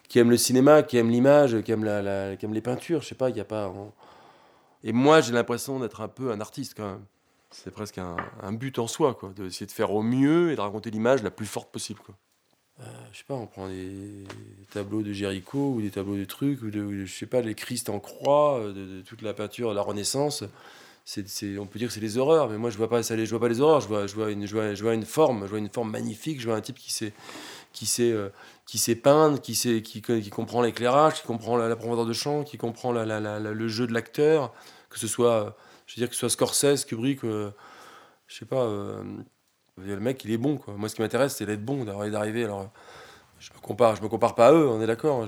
qui, 0.09 0.19
aime 0.19 0.31
le 0.31 0.37
cinéma, 0.37 0.83
qui 0.83 0.99
aime 0.99 1.09
l'image, 1.09 1.61
qui, 1.63 1.73
aime 1.73 1.85
la, 1.85 2.37
qui 2.37 2.45
aime 2.45 2.53
les 2.53 2.61
peintures. 2.61 3.01
Je 3.01 3.09
sais 3.09 3.15
pas, 3.15 3.31
il 3.31 3.35
n'y 3.35 3.41
a 3.41 3.45
pas. 3.45 3.73
Et 4.85 4.93
moi, 4.93 5.23
j'ai 5.23 5.33
l'impression 5.33 5.81
d'être 5.81 6.03
un 6.03 6.09
peu 6.09 6.31
un 6.31 6.41
artiste, 6.41 6.75
quand 6.77 6.87
même. 6.87 7.05
C'est 7.51 7.71
presque 7.71 7.97
un, 7.97 8.17
un, 8.43 8.53
but 8.53 8.79
en 8.79 8.87
soi, 8.87 9.15
quoi. 9.15 9.33
D'essayer 9.35 9.65
de 9.65 9.73
faire 9.73 9.93
au 9.93 10.03
mieux 10.03 10.53
et 10.53 10.57
de 10.57 10.61
raconter 10.61 10.91
l'image 10.91 11.23
la 11.23 11.31
plus 11.31 11.47
forte 11.47 11.71
possible, 11.73 12.01
quoi. 12.01 12.15
Euh, 12.81 12.85
je 13.11 13.19
sais 13.19 13.25
pas, 13.27 13.35
on 13.35 13.47
prend 13.47 13.69
des 13.69 14.25
tableaux 14.71 15.03
de 15.03 15.13
Géricault 15.13 15.73
ou 15.75 15.81
des 15.81 15.91
tableaux 15.91 16.17
de 16.17 16.25
trucs, 16.25 16.63
ou 16.63 16.71
de, 16.71 17.07
je 17.07 17.13
sais 17.13 17.27
pas, 17.27 17.41
les 17.41 17.57
Christ 17.57 17.89
en 17.89 17.99
croix, 17.99 18.61
de, 18.67 18.73
de 18.73 19.01
toute 19.01 19.23
la 19.23 19.35
peinture 19.35 19.71
de 19.71 19.75
la 19.75 19.83
Renaissance 19.83 20.45
on 21.59 21.67
peut 21.67 21.79
dire 21.79 21.89
que 21.89 21.95
c'est 21.95 22.01
les 22.01 22.19
horreurs, 22.19 22.51
mais 22.51 22.59
moi 22.59 22.71
je 22.71 22.77
vois 22.77 22.89
pas 22.89 23.03
ça, 23.03 23.17
je 23.17 23.31
vois 23.31 23.41
pas 23.41 23.49
les 23.49 23.61
horreurs, 23.61 23.81
je 23.81 23.89
vois, 23.89 24.07
je 24.07 24.15
vois 24.15 24.31
une, 24.31 24.47
je 24.47 24.55
vois, 24.55 24.75
je 24.75 24.83
vois 24.83 24.95
une 24.95 25.07
forme, 25.07 25.45
je 25.45 25.51
vois 25.51 25.59
une 25.59 25.71
forme 25.71 25.91
magnifique, 25.91 26.41
je 26.41 26.47
vois 26.47 26.57
un 26.57 26.61
type 26.61 26.77
qui 26.77 26.93
sait, 26.93 27.13
qui 27.73 27.87
euh, 28.01 28.29
qui 28.67 28.95
peindre, 28.95 29.41
qui 29.41 29.55
qui, 29.83 30.31
comprend 30.31 30.61
l'éclairage, 30.61 31.21
qui 31.21 31.27
comprend 31.27 31.57
la, 31.57 31.75
profondeur 31.77 32.05
de 32.05 32.13
champ, 32.13 32.45
qui 32.45 32.59
comprend 32.59 32.93
la, 32.93 33.41
le 33.41 33.69
jeu 33.69 33.87
de 33.87 33.95
l'acteur, 33.95 34.53
que 34.91 34.99
ce 34.99 35.07
soit, 35.07 35.57
je 35.87 35.95
veux 35.95 36.01
dire 36.01 36.09
que 36.09 36.15
ce 36.15 36.21
soit 36.21 36.31
Scorsese, 36.31 36.85
Kubrick, 36.85 37.25
euh, 37.25 37.51
je 38.27 38.37
sais 38.37 38.47
pas, 38.47 38.65
euh, 38.65 39.03
le 39.79 40.01
mec 40.01 40.25
il 40.25 40.31
est 40.31 40.39
bon 40.39 40.59
quoi. 40.59 40.75
Moi 40.75 40.91
ce 40.91 40.95
qui 40.95 41.03
m'intéresse 41.03 41.37
c'est 41.37 41.47
d'être 41.47 41.65
bon, 41.65 41.85
d'arriver. 41.85 42.45
Alors 42.45 42.71
je 43.39 43.51
me 43.55 43.61
compare, 43.61 43.97
je 43.97 44.03
me 44.03 44.09
compare 44.09 44.35
pas 44.35 44.49
à 44.49 44.53
eux, 44.53 44.69
on 44.69 44.83
est 44.83 44.87
d'accord. 44.87 45.27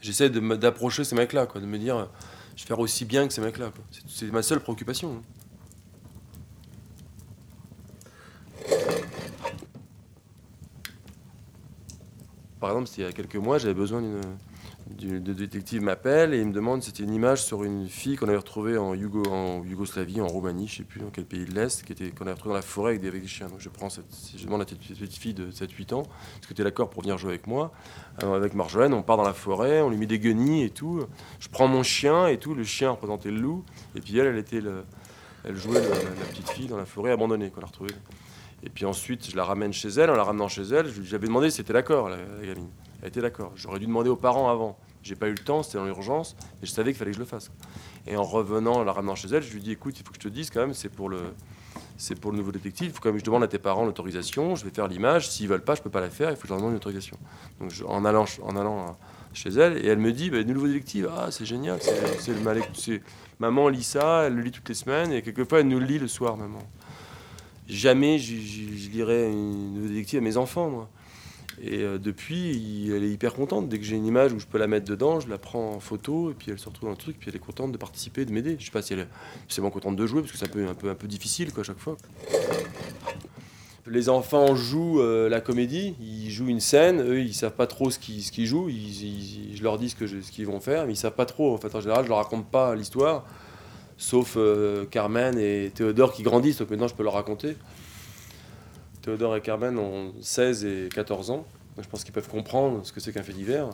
J'essaie 0.00 0.30
d'approcher 0.30 1.04
ces 1.04 1.14
mecs 1.14 1.34
là, 1.34 1.46
quoi, 1.46 1.60
de 1.60 1.66
me 1.66 1.78
dire 1.78 2.08
je 2.56 2.62
vais 2.62 2.68
faire 2.68 2.78
aussi 2.78 3.04
bien 3.04 3.26
que 3.26 3.34
ces 3.34 3.40
mecs-là. 3.40 3.72
C'est 4.08 4.30
ma 4.30 4.42
seule 4.42 4.60
préoccupation. 4.60 5.16
Hein. 5.16 5.22
Par 12.60 12.70
exemple, 12.70 12.90
il 12.96 13.02
y 13.02 13.06
a 13.06 13.12
quelques 13.12 13.36
mois, 13.36 13.58
j'avais 13.58 13.74
besoin 13.74 14.00
d'une 14.00 14.20
le 15.00 15.20
détective 15.20 15.82
m'appelle 15.82 16.34
et 16.34 16.40
il 16.40 16.46
me 16.46 16.52
demande 16.52 16.82
c'était 16.82 17.02
une 17.02 17.14
image 17.14 17.44
sur 17.44 17.64
une 17.64 17.88
fille 17.88 18.16
qu'on 18.16 18.28
avait 18.28 18.36
retrouvée 18.36 18.76
en, 18.76 18.94
Yougo, 18.94 19.22
en 19.30 19.64
Yougoslavie, 19.64 20.20
en 20.20 20.26
Roumanie, 20.26 20.68
je 20.68 20.78
sais 20.78 20.82
plus 20.82 21.00
dans 21.00 21.10
quel 21.10 21.24
pays 21.24 21.44
de 21.44 21.54
l'Est, 21.54 21.82
qu'on 21.84 22.24
avait 22.24 22.32
retrouvée 22.32 22.50
dans 22.50 22.56
la 22.56 22.62
forêt 22.62 22.90
avec 22.90 23.02
des, 23.02 23.08
avec 23.08 23.22
des 23.22 23.28
chiens. 23.28 23.48
Donc 23.48 23.60
je 23.60 23.68
prends 23.68 23.90
cette, 23.90 24.06
je 24.36 24.44
demande 24.44 24.62
à 24.62 24.66
cette 24.68 24.78
petite 24.78 25.16
fille 25.16 25.34
de 25.34 25.50
7-8 25.50 25.94
ans, 25.94 26.02
est-ce 26.02 26.52
que 26.52 26.62
d'accord 26.62 26.90
pour 26.90 27.02
venir 27.02 27.18
jouer 27.18 27.30
avec 27.30 27.46
moi? 27.46 27.72
Avec 28.18 28.54
Marjolaine, 28.54 28.92
on 28.92 29.02
part 29.02 29.16
dans 29.16 29.22
la 29.22 29.34
forêt, 29.34 29.80
on 29.80 29.90
lui 29.90 29.96
met 29.96 30.06
des 30.06 30.18
guenilles 30.18 30.64
et 30.64 30.70
tout. 30.70 31.00
Je 31.40 31.48
prends 31.48 31.66
mon 31.66 31.82
chien 31.82 32.26
et 32.28 32.38
tout, 32.38 32.54
le 32.54 32.64
chien 32.64 32.90
représentait 32.90 33.30
le 33.30 33.38
loup, 33.38 33.64
et 33.96 34.00
puis 34.00 34.18
elle, 34.18 34.26
elle 34.26 34.38
était 34.38 34.60
le, 34.60 34.84
elle 35.44 35.56
jouait 35.56 35.80
la, 35.80 35.96
petite 36.30 36.48
fille 36.50 36.66
dans 36.66 36.76
la 36.76 36.86
forêt 36.86 37.12
abandonnée 37.12 37.50
qu'on 37.50 37.62
a 37.62 37.66
retrouvée. 37.66 37.94
Et 38.64 38.68
puis 38.68 38.84
ensuite, 38.84 39.28
je 39.30 39.36
la 39.36 39.44
ramène 39.44 39.72
chez 39.72 39.88
elle. 39.88 40.10
En 40.10 40.14
la 40.14 40.22
ramenant 40.22 40.46
chez 40.46 40.62
elle, 40.62 40.86
j'avais 41.02 41.26
demandé 41.26 41.50
si 41.50 41.56
c'était 41.56 41.72
d'accord, 41.72 42.08
la, 42.08 42.16
la 42.16 42.46
gamine. 42.46 42.68
Elle 43.02 43.08
était 43.08 43.20
d'accord. 43.20 43.52
J'aurais 43.56 43.78
dû 43.78 43.86
demander 43.86 44.08
aux 44.08 44.16
parents 44.16 44.48
avant. 44.48 44.78
J'ai 45.02 45.16
pas 45.16 45.26
eu 45.26 45.32
le 45.32 45.38
temps, 45.38 45.64
c'était 45.64 45.78
dans 45.78 45.84
l'urgence, 45.84 46.36
mais 46.60 46.68
je 46.68 46.70
savais 46.70 46.92
qu'il 46.92 46.98
fallait 46.98 47.10
que 47.10 47.16
je 47.16 47.22
le 47.22 47.26
fasse. 47.26 47.50
Et 48.06 48.16
en 48.16 48.22
revenant, 48.22 48.84
la 48.84 48.92
ramenant 48.92 49.16
chez 49.16 49.28
elle, 49.28 49.42
je 49.42 49.52
lui 49.52 49.60
dis 49.60 49.72
écoute, 49.72 49.98
il 49.98 50.06
faut 50.06 50.12
que 50.12 50.18
je 50.18 50.28
te 50.28 50.32
dise 50.32 50.50
quand 50.50 50.60
même, 50.60 50.74
c'est 50.74 50.88
pour 50.88 51.08
le, 51.08 51.20
c'est 51.96 52.18
pour 52.18 52.30
le 52.30 52.38
nouveau 52.38 52.52
détective. 52.52 52.88
Il 52.88 52.92
faut 52.92 53.00
quand 53.00 53.08
même 53.08 53.16
que 53.16 53.20
je 53.20 53.24
demande 53.24 53.42
à 53.42 53.48
tes 53.48 53.58
parents 53.58 53.84
l'autorisation. 53.84 54.54
Je 54.54 54.64
vais 54.64 54.70
faire 54.70 54.86
l'image. 54.86 55.28
S'ils 55.28 55.48
veulent 55.48 55.64
pas, 55.64 55.74
je 55.74 55.82
peux 55.82 55.90
pas 55.90 56.00
la 56.00 56.10
faire. 56.10 56.30
Il 56.30 56.36
faut 56.36 56.42
que 56.42 56.48
je 56.48 56.52
leur 56.52 56.58
demande 56.58 56.72
une 56.72 56.76
autorisation. 56.76 57.18
Donc 57.60 57.72
en 57.86 58.04
allant, 58.04 58.24
en 58.42 58.56
allant 58.56 58.96
chez 59.32 59.50
elle, 59.50 59.78
et 59.84 59.88
elle 59.88 59.98
me 59.98 60.12
dit 60.12 60.30
bah, 60.30 60.42
nouveau 60.44 60.66
détective, 60.66 61.10
ah 61.16 61.30
c'est 61.30 61.46
génial, 61.46 61.78
c'est, 61.80 62.32
le 62.32 63.00
maman 63.38 63.68
lit 63.68 63.82
ça, 63.82 64.24
elle 64.26 64.34
le 64.34 64.42
lit 64.42 64.50
toutes 64.50 64.68
les 64.68 64.74
semaines 64.74 65.10
et 65.12 65.22
quelquefois 65.22 65.60
elle 65.60 65.68
nous 65.68 65.78
le 65.78 65.86
lit 65.86 65.98
le 65.98 66.08
soir, 66.08 66.36
maman. 66.36 66.58
Jamais 67.66 68.18
je, 68.18 68.34
je, 68.34 68.90
lirai 68.90 69.30
une 69.30 69.74
nouveau 69.74 69.88
détective 69.88 70.18
à 70.18 70.22
mes 70.22 70.36
enfants, 70.36 70.68
moi. 70.68 70.88
Et 71.60 71.82
euh, 71.82 71.98
depuis, 71.98 72.90
elle 72.90 73.04
est 73.04 73.10
hyper 73.10 73.34
contente. 73.34 73.68
Dès 73.68 73.78
que 73.78 73.84
j'ai 73.84 73.96
une 73.96 74.06
image 74.06 74.32
où 74.32 74.38
je 74.38 74.46
peux 74.46 74.58
la 74.58 74.66
mettre 74.66 74.86
dedans, 74.86 75.20
je 75.20 75.28
la 75.28 75.38
prends 75.38 75.74
en 75.74 75.80
photo 75.80 76.30
et 76.30 76.34
puis 76.34 76.50
elle 76.50 76.58
se 76.58 76.68
retrouve 76.68 76.88
dans 76.88 76.94
le 76.94 76.96
truc. 76.96 77.16
Puis 77.18 77.28
elle 77.28 77.36
est 77.36 77.40
contente 77.40 77.72
de 77.72 77.78
participer, 77.78 78.24
de 78.24 78.32
m'aider. 78.32 78.56
Je 78.58 78.64
sais 78.64 78.70
pas 78.70 78.82
si 78.82 78.94
elle 78.94 79.00
est 79.00 79.08
vraiment 79.50 79.70
contente 79.70 79.96
de 79.96 80.06
jouer 80.06 80.22
parce 80.22 80.32
que 80.32 80.38
c'est 80.38 80.46
un 80.46 80.74
peu, 80.74 80.88
un 80.88 80.94
peu, 80.94 81.06
difficile 81.06 81.52
quoi, 81.52 81.62
à 81.62 81.64
chaque 81.64 81.78
fois. 81.78 81.96
Les 83.86 84.08
enfants 84.08 84.54
jouent 84.54 85.00
euh, 85.00 85.28
la 85.28 85.40
comédie, 85.40 85.96
ils 86.00 86.30
jouent 86.30 86.48
une 86.48 86.60
scène, 86.60 87.02
eux 87.02 87.20
ils 87.20 87.34
savent 87.34 87.54
pas 87.54 87.66
trop 87.66 87.90
ce 87.90 87.98
qu'ils, 87.98 88.46
jouent, 88.46 88.70
je 88.70 89.62
leur 89.62 89.76
dis 89.76 89.90
ce, 89.90 89.96
que 89.96 90.04
qu'ils 90.04 90.46
vont 90.46 90.60
faire, 90.60 90.86
mais 90.86 90.92
ils 90.92 90.96
savent 90.96 91.14
pas 91.14 91.26
trop. 91.26 91.52
En 91.52 91.58
fait, 91.58 91.74
en 91.74 91.80
général, 91.80 92.04
je 92.04 92.08
leur 92.08 92.18
raconte 92.18 92.46
pas 92.46 92.76
l'histoire, 92.76 93.24
sauf 93.98 94.34
euh, 94.36 94.86
Carmen 94.86 95.36
et 95.36 95.72
Théodore 95.74 96.12
qui 96.12 96.22
grandissent, 96.22 96.58
donc 96.58 96.70
maintenant 96.70 96.86
je 96.86 96.94
peux 96.94 97.02
leur 97.02 97.14
raconter. 97.14 97.56
Théodore 99.02 99.36
et 99.36 99.40
Carmen 99.40 99.78
ont 99.78 100.12
16 100.20 100.64
et 100.64 100.88
14 100.94 101.30
ans. 101.30 101.44
je 101.76 101.88
pense 101.88 102.04
qu'ils 102.04 102.12
peuvent 102.12 102.28
comprendre 102.28 102.80
ce 102.84 102.92
que 102.92 103.00
c'est 103.00 103.12
qu'un 103.12 103.22
fait 103.22 103.32
divers. 103.32 103.70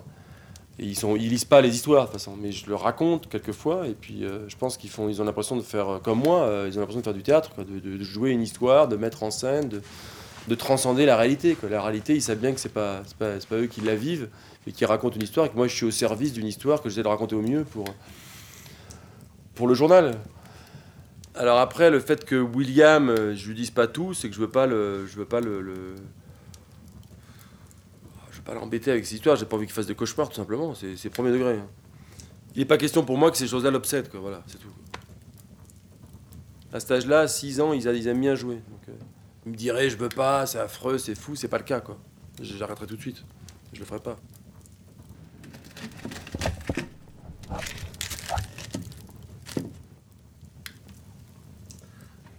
Ils 0.79 0.95
lisent 1.29 1.45
pas 1.45 1.61
les 1.61 1.75
histoires 1.75 2.03
de 2.03 2.07
toute 2.07 2.19
façon, 2.19 2.35
mais 2.41 2.51
je 2.51 2.67
leur 2.69 2.81
raconte 2.81 3.29
quelquefois. 3.29 3.87
Et 3.87 3.93
puis 3.93 4.23
euh, 4.23 4.47
je 4.47 4.55
pense 4.55 4.77
qu'ils 4.77 4.89
ils 5.09 5.21
ont 5.21 5.25
l'impression 5.25 5.55
de 5.55 5.61
faire 5.61 5.89
euh, 5.89 5.99
comme 5.99 6.19
moi, 6.19 6.43
euh, 6.43 6.67
ils 6.67 6.77
ont 6.77 6.79
l'impression 6.79 7.01
de 7.01 7.03
faire 7.03 7.13
du 7.13 7.21
théâtre, 7.21 7.51
de, 7.63 8.03
jouer 8.03 8.31
une 8.31 8.41
histoire, 8.41 8.87
de 8.87 8.95
mettre 8.95 9.23
en 9.23 9.29
scène, 9.29 9.69
de, 9.69 10.55
transcender 10.55 11.05
la 11.05 11.15
réalité. 11.15 11.55
La 11.69 11.81
réalité, 11.81 12.15
ils 12.15 12.21
savent 12.21 12.39
bien 12.39 12.53
que 12.53 12.59
c'est 12.59 12.73
pas, 12.73 13.01
pas, 13.19 13.37
eux 13.51 13.67
qui 13.67 13.81
la 13.81 13.95
vivent 13.95 14.29
et 14.65 14.71
qui 14.71 14.83
racontent 14.85 15.15
une 15.15 15.21
histoire, 15.21 15.45
et 15.45 15.49
que 15.49 15.55
moi 15.55 15.67
je 15.67 15.75
suis 15.75 15.85
au 15.85 15.91
service 15.91 16.33
d'une 16.33 16.47
histoire 16.47 16.81
que 16.81 16.89
j'essaie 16.89 17.03
de 17.03 17.07
raconter 17.07 17.35
au 17.35 17.41
mieux 17.41 17.65
pour 19.53 19.67
le 19.67 19.73
journal. 19.75 20.15
Alors 21.39 21.59
après, 21.59 21.89
le 21.89 22.01
fait 22.01 22.25
que 22.25 22.35
William, 22.35 23.09
euh, 23.09 23.33
je 23.33 23.47
lui 23.47 23.55
dise 23.55 23.71
pas 23.71 23.87
tout, 23.87 24.13
c'est 24.13 24.27
que 24.27 24.35
je 24.35 24.41
veux 24.41 24.49
pas 24.49 24.67
le, 24.67 25.07
je 25.07 25.15
veux 25.15 25.23
pas 25.23 25.39
le, 25.39 25.95
je 28.29 28.37
veux 28.37 28.43
pas 28.43 28.53
l'embêter 28.53 28.91
avec 28.91 29.05
cette 29.05 29.15
histoire. 29.15 29.37
J'ai 29.37 29.45
pas 29.45 29.55
envie 29.55 29.65
qu'il 29.65 29.73
fasse 29.73 29.87
des 29.87 29.95
cauchemars, 29.95 30.27
tout 30.27 30.35
simplement. 30.35 30.73
C'est 30.75 31.09
premier 31.09 31.31
degré. 31.31 31.53
Hein. 31.53 31.67
Il 32.55 32.59
n'est 32.59 32.65
pas 32.65 32.77
question 32.77 33.05
pour 33.05 33.17
moi 33.17 33.31
que 33.31 33.37
ces 33.37 33.47
choses-là 33.47 33.71
l'obsèdent, 33.71 34.09
quoi. 34.09 34.19
Voilà, 34.19 34.43
c'est 34.47 34.57
tout. 34.57 34.67
À 36.73 36.81
cet 36.81 36.91
âge-là, 36.91 37.29
6 37.29 37.61
ans, 37.61 37.71
ils, 37.71 37.87
aiment 37.87 38.19
bien 38.19 38.35
jouer. 38.35 38.55
Donc, 38.55 38.89
euh, 38.89 38.93
ils 39.45 39.53
me 39.53 39.57
diraient, 39.57 39.89
je 39.89 39.95
veux 39.95 40.09
pas, 40.09 40.45
c'est 40.45 40.59
affreux, 40.59 40.97
c'est 40.97 41.15
fou, 41.15 41.37
c'est 41.37 41.47
pas 41.47 41.57
le 41.57 41.63
cas, 41.63 41.79
quoi. 41.79 41.97
J'arrêterai 42.41 42.85
tout 42.85 42.97
de 42.97 43.01
suite. 43.01 43.23
Je 43.71 43.79
le 43.79 43.85
ferai 43.85 44.01
pas. 44.01 44.17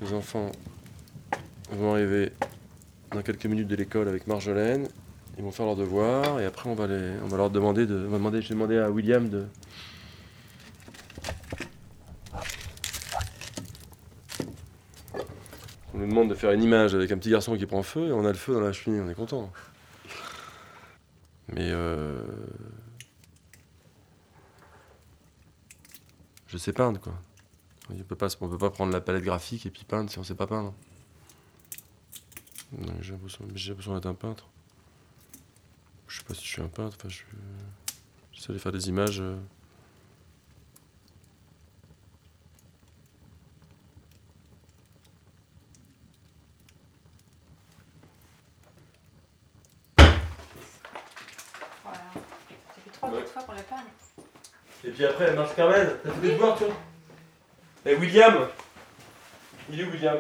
Les 0.00 0.14
enfants 0.14 0.50
vont 1.72 1.92
arriver 1.92 2.32
dans 3.10 3.22
quelques 3.22 3.44
minutes 3.44 3.68
de 3.68 3.76
l'école 3.76 4.08
avec 4.08 4.26
Marjolaine. 4.26 4.88
Ils 5.36 5.44
vont 5.44 5.50
faire 5.50 5.66
leurs 5.66 5.76
devoirs 5.76 6.40
et 6.40 6.46
après 6.46 6.70
on 6.70 6.74
va, 6.74 6.84
on 7.22 7.28
va 7.28 7.36
leur 7.36 7.50
demander 7.50 7.86
de. 7.86 8.06
On 8.08 8.12
demander, 8.12 8.40
je 8.40 8.48
vais 8.48 8.54
demander 8.54 8.78
à 8.78 8.90
William 8.90 9.28
de. 9.28 9.46
On 15.92 15.98
nous 15.98 16.06
demande 16.06 16.30
de 16.30 16.34
faire 16.34 16.52
une 16.52 16.62
image 16.62 16.94
avec 16.94 17.12
un 17.12 17.18
petit 17.18 17.30
garçon 17.30 17.56
qui 17.56 17.66
prend 17.66 17.82
feu 17.82 18.08
et 18.08 18.12
on 18.12 18.24
a 18.24 18.28
le 18.28 18.34
feu 18.34 18.54
dans 18.54 18.60
la 18.60 18.72
cheminée, 18.72 19.02
on 19.02 19.10
est 19.10 19.14
content. 19.14 19.52
Mais 21.48 21.70
euh... 21.72 22.22
Je 26.46 26.56
sais 26.56 26.72
peindre 26.72 27.00
quoi. 27.00 27.14
On 27.92 28.02
peut 28.04 28.16
pas, 28.16 28.28
on 28.40 28.48
peut 28.48 28.58
pas 28.58 28.70
prendre 28.70 28.92
la 28.92 29.00
palette 29.00 29.24
graphique 29.24 29.66
et 29.66 29.70
puis 29.70 29.84
peindre 29.84 30.10
si 30.10 30.18
on 30.18 30.24
sait 30.24 30.34
pas 30.34 30.46
peindre. 30.46 30.72
J'ai 33.00 33.12
l'impression 33.12 33.94
d'être 33.94 34.06
un 34.06 34.14
peintre. 34.14 34.48
Je 36.06 36.18
sais 36.18 36.24
pas 36.24 36.34
si 36.34 36.44
je 36.44 36.48
suis 36.48 36.62
un 36.62 36.68
peintre. 36.68 36.96
Enfin, 36.98 37.08
je, 37.08 37.22
j'essaie 38.32 38.52
de 38.52 38.58
faire 38.58 38.72
des 38.72 38.88
images. 38.88 39.20
Euh. 39.20 39.36
Voilà. 51.82 51.98
Ça 52.14 52.80
fait 52.84 52.90
trois, 52.90 53.10
ouais. 53.10 53.24
fois 53.24 53.42
qu'on 53.42 53.52
la 53.52 53.62
parle. 53.62 53.84
Et 54.84 54.90
puis 54.90 55.04
après, 55.04 55.24
elle 55.24 55.36
marche 55.36 55.54
Carmen. 55.56 55.88
T'as 56.02 56.10
fait 56.12 56.20
des 56.20 56.32
devoirs, 56.32 56.56
tu 56.56 56.64
vois 56.64 56.74
William 58.00 58.48
Il 59.70 59.78
est 59.78 59.84
où, 59.84 59.90
William? 59.90 60.18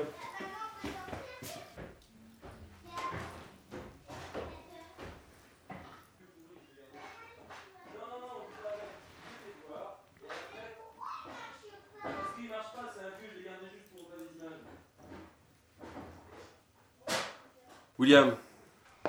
William, 17.98 18.34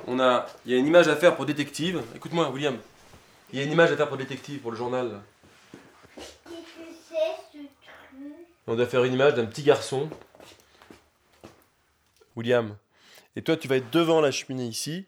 on 0.07 0.19
a, 0.19 0.45
il 0.65 0.71
y 0.71 0.75
a 0.75 0.77
une 0.77 0.87
image 0.87 1.07
à 1.07 1.15
faire 1.15 1.35
pour 1.35 1.45
détective. 1.45 2.01
Écoute-moi, 2.15 2.49
William. 2.49 2.77
Il 3.51 3.59
y 3.59 3.61
a 3.61 3.65
une 3.65 3.71
image 3.71 3.91
à 3.91 3.97
faire 3.97 4.07
pour 4.07 4.17
détective, 4.17 4.59
pour 4.59 4.71
le 4.71 4.77
journal. 4.77 5.21
Qu'est-ce 6.15 6.51
que 6.51 6.89
c'est 7.09 7.13
ce 7.51 7.57
truc 7.57 7.69
On 8.71 8.75
doit 8.75 8.85
faire 8.85 9.03
une 9.03 9.11
image 9.11 9.33
d'un 9.33 9.45
petit 9.45 9.63
garçon. 9.63 10.09
William. 12.37 12.77
Et 13.35 13.41
toi, 13.41 13.57
tu 13.57 13.67
vas 13.67 13.75
être 13.75 13.89
devant 13.91 14.21
la 14.21 14.31
cheminée 14.31 14.65
ici, 14.65 15.05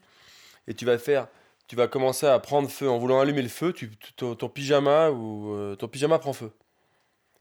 et 0.68 0.74
tu 0.74 0.84
vas 0.84 0.98
faire, 0.98 1.30
tu 1.70 1.78
vas 1.78 1.88
commencer 1.88 2.28
à 2.28 2.38
prendre 2.40 2.70
feu 2.70 2.90
en 2.90 2.98
voulant 2.98 3.22
allumer 3.22 3.42
le 3.42 3.48
feu. 3.48 3.72
Tu, 3.72 3.90
ton, 4.18 4.36
pyjama 4.36 5.12
ou 5.12 5.54
euh, 5.54 5.78
ton 5.78 5.88
pyjama 5.88 6.20
prend 6.20 6.34
feu. 6.34 6.52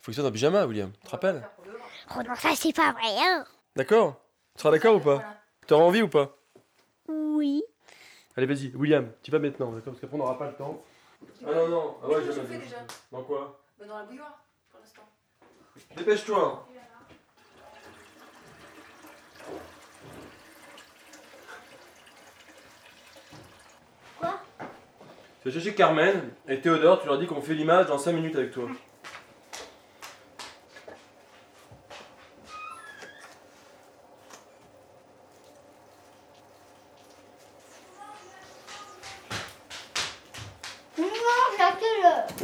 Faut 0.00 0.06
que 0.06 0.10
tu 0.12 0.14
sois 0.14 0.22
dans 0.22 0.30
pyjama, 0.30 0.64
William. 0.64 0.92
Tu 0.92 1.06
te 1.06 1.10
rappelles 1.10 1.42
Oh 2.16 2.22
non, 2.22 2.36
ça 2.36 2.50
c'est 2.54 2.72
pas 2.72 2.92
vrai. 2.92 3.18
Hein 3.18 3.44
d'accord. 3.74 4.22
Tu 4.54 4.60
seras 4.60 4.70
d'accord 4.70 4.94
ou 4.94 5.00
pas 5.00 5.24
T'auras 5.66 5.82
envie 5.82 6.02
ou 6.02 6.08
pas 6.08 6.38
Oui. 7.08 7.64
Allez, 8.36 8.46
vas-y, 8.46 8.70
William, 8.76 9.10
tu 9.24 9.32
vas 9.32 9.40
maintenant, 9.40 9.72
d'accord 9.72 9.94
Parce 9.94 10.00
qu'après, 10.00 10.14
on 10.14 10.18
n'aura 10.18 10.38
pas 10.38 10.46
le 10.46 10.54
temps. 10.54 10.84
Ah 11.44 11.52
non, 11.52 11.68
non, 11.68 11.96
ah 12.00 12.06
ouais, 12.06 12.22
je 12.24 12.30
déjà. 12.30 12.76
Dans 13.10 13.24
quoi 13.24 13.60
bah, 13.76 13.86
Dans 13.86 13.98
la 13.98 14.04
bouilloire. 14.04 14.41
Dépêche-toi 15.96 16.68
Quoi? 24.18 24.40
Tu 25.42 25.48
vas 25.48 25.54
chercher 25.54 25.74
Carmen 25.74 26.30
et 26.48 26.60
Théodore, 26.60 27.00
tu 27.00 27.06
leur 27.06 27.18
dis 27.18 27.26
qu'on 27.26 27.42
fait 27.42 27.54
l'image 27.54 27.86
dans 27.86 27.98
5 27.98 28.12
minutes 28.12 28.36
avec 28.36 28.52
toi. 28.52 28.68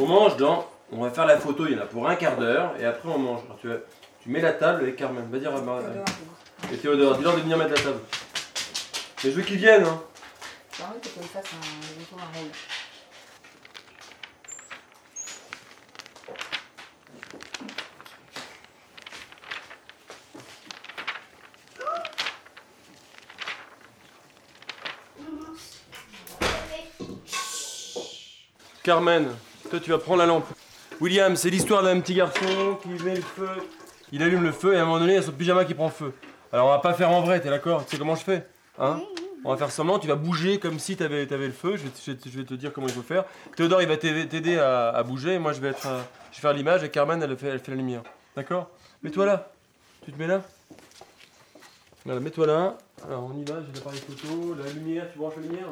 On 0.00 0.06
mange 0.06 0.36
dans. 0.36 0.77
On 0.90 1.02
va 1.02 1.10
faire 1.10 1.26
la 1.26 1.38
photo, 1.38 1.66
il 1.66 1.74
y 1.74 1.78
en 1.78 1.82
a 1.82 1.86
pour 1.86 2.08
un 2.08 2.16
quart 2.16 2.36
d'heure, 2.36 2.74
et 2.80 2.86
après 2.86 3.08
on 3.10 3.18
mange. 3.18 3.40
tu, 3.60 3.68
tu 4.22 4.30
mets 4.30 4.40
la 4.40 4.52
table 4.52 4.82
avec 4.82 4.96
Carmen. 4.96 5.28
Va 5.30 5.38
dire 5.38 5.54
à 5.54 5.60
Mar... 5.60 5.80
Et 6.72 6.76
Théodore, 6.76 7.18
dis-leur 7.18 7.36
de 7.36 7.40
venir 7.40 7.56
mettre 7.58 7.74
la 7.74 7.80
table. 7.80 8.00
Mais 9.22 9.30
je 9.30 9.36
veux 9.36 9.42
qu'ils 9.42 9.58
viennent, 9.58 9.84
hein. 9.84 10.02
Un, 10.80 10.84
un 10.84 10.90
rôle. 12.38 12.50
Carmen, 28.82 29.36
toi, 29.68 29.80
tu 29.80 29.90
vas 29.90 29.98
prendre 29.98 30.20
la 30.20 30.26
lampe. 30.26 30.46
William, 31.00 31.36
c'est 31.36 31.50
l'histoire 31.50 31.84
d'un 31.84 32.00
petit 32.00 32.14
garçon 32.14 32.76
qui 32.82 32.88
met 33.04 33.14
le 33.14 33.22
feu. 33.22 33.48
Il 34.10 34.20
allume 34.20 34.42
le 34.42 34.50
feu 34.50 34.74
et 34.74 34.78
à 34.78 34.82
un 34.82 34.84
moment 34.84 34.98
donné, 34.98 35.12
il 35.12 35.16
y 35.16 35.18
a 35.18 35.22
son 35.22 35.30
pyjama 35.30 35.64
qui 35.64 35.74
prend 35.74 35.90
feu. 35.90 36.12
Alors, 36.52 36.66
on 36.66 36.70
va 36.70 36.80
pas 36.80 36.92
faire 36.92 37.10
en 37.10 37.20
vrai, 37.20 37.40
t'es 37.40 37.50
d'accord? 37.50 37.84
Tu 37.84 37.92
sais 37.92 37.98
comment 37.98 38.16
je 38.16 38.24
fais 38.24 38.46
Hein? 38.78 39.00
On 39.44 39.50
va 39.50 39.56
faire 39.56 39.70
semblant, 39.70 40.00
tu 40.00 40.08
vas 40.08 40.16
bouger 40.16 40.58
comme 40.58 40.80
si 40.80 40.96
t'avais 40.96 41.32
avais 41.32 41.46
le 41.46 41.52
feu. 41.52 41.76
Je 41.76 41.84
vais, 41.84 42.44
te, 42.44 42.54
dire 42.54 42.72
comment 42.72 42.88
il 42.88 42.92
faut 42.92 43.02
faire. 43.02 43.24
Théodore, 43.54 43.80
il 43.80 43.86
va 43.86 43.96
t'aider 43.96 44.58
à, 44.58 45.00
bouger. 45.04 45.34
Et 45.34 45.38
moi, 45.38 45.52
je 45.52 45.60
vais, 45.60 45.68
être, 45.68 45.86
je 46.32 46.36
vais 46.36 46.40
faire 46.40 46.52
l'image 46.52 46.82
et 46.82 46.90
Carmen, 46.90 47.22
elle 47.22 47.36
fait, 47.36 47.48
elle 47.48 47.60
fait 47.60 47.70
la 47.70 47.76
lumière. 47.76 48.02
D'accord? 48.34 48.68
Mets-toi 49.04 49.26
là. 49.26 49.52
Tu 50.04 50.10
te 50.10 50.18
mets 50.18 50.26
là? 50.26 50.42
Voilà, 52.04 52.18
mets-toi 52.18 52.46
là. 52.46 52.78
Alors, 53.06 53.30
on 53.32 53.38
y 53.38 53.44
va, 53.44 53.60
j'ai 53.64 53.72
l'appareil 53.78 54.00
photo, 54.00 54.54
la 54.54 54.72
lumière, 54.72 55.06
tu 55.12 55.18
branches 55.18 55.36
la 55.36 55.42
lumière? 55.42 55.68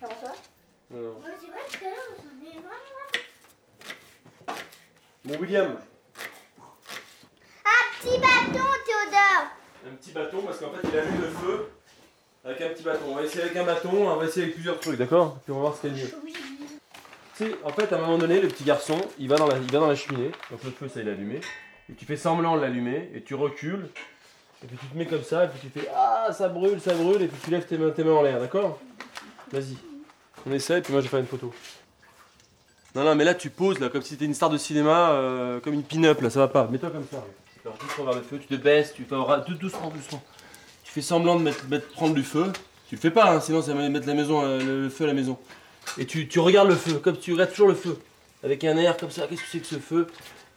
Comment 0.00 0.12
ça? 0.22 0.32
C'est 0.88 0.96
vrai 0.96 1.60
que 1.72 1.84
là, 1.84 1.90
on 2.12 2.22
s'en 2.22 2.46
est 2.46 2.60
vraiment 2.60 2.90
Bon, 5.24 5.36
William. 5.38 5.76
Un 7.64 8.00
petit 8.00 8.18
bâton, 8.18 8.66
Théodore. 8.86 9.46
Un 9.86 9.94
petit 9.96 10.12
bâton, 10.12 10.42
parce 10.42 10.58
qu'en 10.58 10.70
fait, 10.70 10.88
il 10.90 10.98
allume 10.98 11.20
le 11.20 11.28
feu 11.28 11.70
avec 12.44 12.60
un 12.62 12.68
petit 12.70 12.82
bâton. 12.82 13.04
On 13.08 13.14
va 13.16 13.22
essayer 13.22 13.44
avec 13.44 13.56
un 13.56 13.64
bâton, 13.64 13.90
on 13.92 14.16
va 14.16 14.24
essayer 14.24 14.44
avec 14.44 14.54
plusieurs 14.54 14.80
trucs, 14.80 14.96
d'accord? 14.96 15.38
Puis 15.44 15.52
on 15.52 15.56
va 15.56 15.60
voir 15.60 15.76
ce 15.76 15.82
qu'il 15.82 15.96
y 15.96 16.00
a 16.00 16.04
mieux. 16.04 16.14
Oui. 16.24 16.34
Tu 17.36 17.44
sais, 17.44 17.56
en 17.64 17.70
fait, 17.70 17.92
à 17.92 17.96
un 17.96 18.00
moment 18.00 18.18
donné, 18.18 18.40
le 18.40 18.48
petit 18.48 18.64
garçon, 18.64 18.98
il 19.18 19.28
va 19.28 19.36
dans 19.36 19.46
la, 19.46 19.58
il 19.58 19.70
va 19.70 19.78
dans 19.78 19.88
la 19.88 19.94
cheminée. 19.94 20.30
Donc 20.50 20.64
le 20.64 20.70
feu, 20.70 20.88
ça, 20.88 21.00
il 21.00 21.08
est 21.08 21.12
allumé. 21.12 21.40
Et 21.90 21.94
tu 21.94 22.06
fais 22.06 22.16
semblant 22.16 22.56
de 22.56 22.62
l'allumer, 22.62 23.10
et 23.14 23.22
tu 23.22 23.34
recules. 23.34 23.88
Et 24.62 24.66
puis 24.66 24.76
tu 24.76 24.86
te 24.86 24.96
mets 24.96 25.06
comme 25.06 25.22
ça, 25.22 25.44
et 25.44 25.48
puis 25.48 25.58
tu 25.60 25.80
fais 25.80 25.88
Ah, 25.94 26.28
ça 26.32 26.48
brûle, 26.48 26.80
ça 26.80 26.94
brûle, 26.94 27.20
et 27.22 27.28
puis 27.28 27.38
tu 27.44 27.50
lèves 27.50 27.66
tes 27.66 27.76
mains, 27.76 27.90
tes 27.90 28.04
mains 28.04 28.14
en 28.14 28.22
l'air, 28.22 28.40
d'accord? 28.40 28.78
Vas-y. 29.52 29.76
On 30.46 30.52
essaie, 30.52 30.78
et 30.78 30.82
puis 30.82 30.92
moi, 30.92 31.02
je 31.02 31.06
vais 31.06 31.10
faire 31.10 31.20
une 31.20 31.26
photo. 31.26 31.52
Non, 32.94 33.04
non, 33.04 33.14
mais 33.14 33.24
là, 33.24 33.34
tu 33.34 33.50
poses, 33.50 33.78
là, 33.78 33.88
comme 33.88 34.02
si 34.02 34.10
t'étais 34.10 34.24
une 34.24 34.34
star 34.34 34.50
de 34.50 34.58
cinéma, 34.58 35.10
euh, 35.10 35.60
comme 35.60 35.74
une 35.74 35.84
pin-up, 35.84 36.20
là, 36.20 36.30
ça 36.30 36.40
va 36.40 36.48
pas. 36.48 36.66
Mets-toi 36.66 36.90
comme 36.90 37.06
ça. 37.10 37.24
Vers 37.64 38.14
le 38.14 38.22
feu, 38.22 38.38
tu 38.38 38.46
te 38.46 38.54
baisses, 38.60 38.94
tu 38.94 39.04
fais 39.04 39.14
doucement, 39.58 39.90
doucement. 39.90 40.22
Tu 40.82 40.92
fais 40.92 41.02
semblant 41.02 41.36
de 41.36 41.42
mettre, 41.42 41.88
prendre 41.92 42.14
du 42.14 42.22
feu. 42.22 42.52
Tu 42.88 42.96
le 42.96 43.00
fais 43.00 43.10
pas, 43.10 43.30
hein, 43.30 43.40
sinon 43.40 43.62
ça 43.62 43.74
va 43.74 43.88
mettre 43.88 44.08
la 44.08 44.14
maison, 44.14 44.42
euh, 44.42 44.84
le 44.84 44.88
feu 44.88 45.04
à 45.04 45.06
la 45.06 45.12
maison. 45.12 45.38
Et 45.98 46.06
tu, 46.06 46.26
tu 46.26 46.40
regardes 46.40 46.68
le 46.68 46.74
feu, 46.74 46.94
comme 46.94 47.16
tu 47.16 47.32
regardes 47.32 47.50
toujours 47.50 47.68
le 47.68 47.74
feu. 47.74 47.96
Avec 48.42 48.64
un 48.64 48.76
air 48.76 48.96
comme 48.96 49.10
ça, 49.10 49.26
qu'est-ce 49.28 49.42
que 49.42 49.48
c'est 49.52 49.60
que 49.60 49.66
ce 49.66 49.78
feu? 49.78 50.08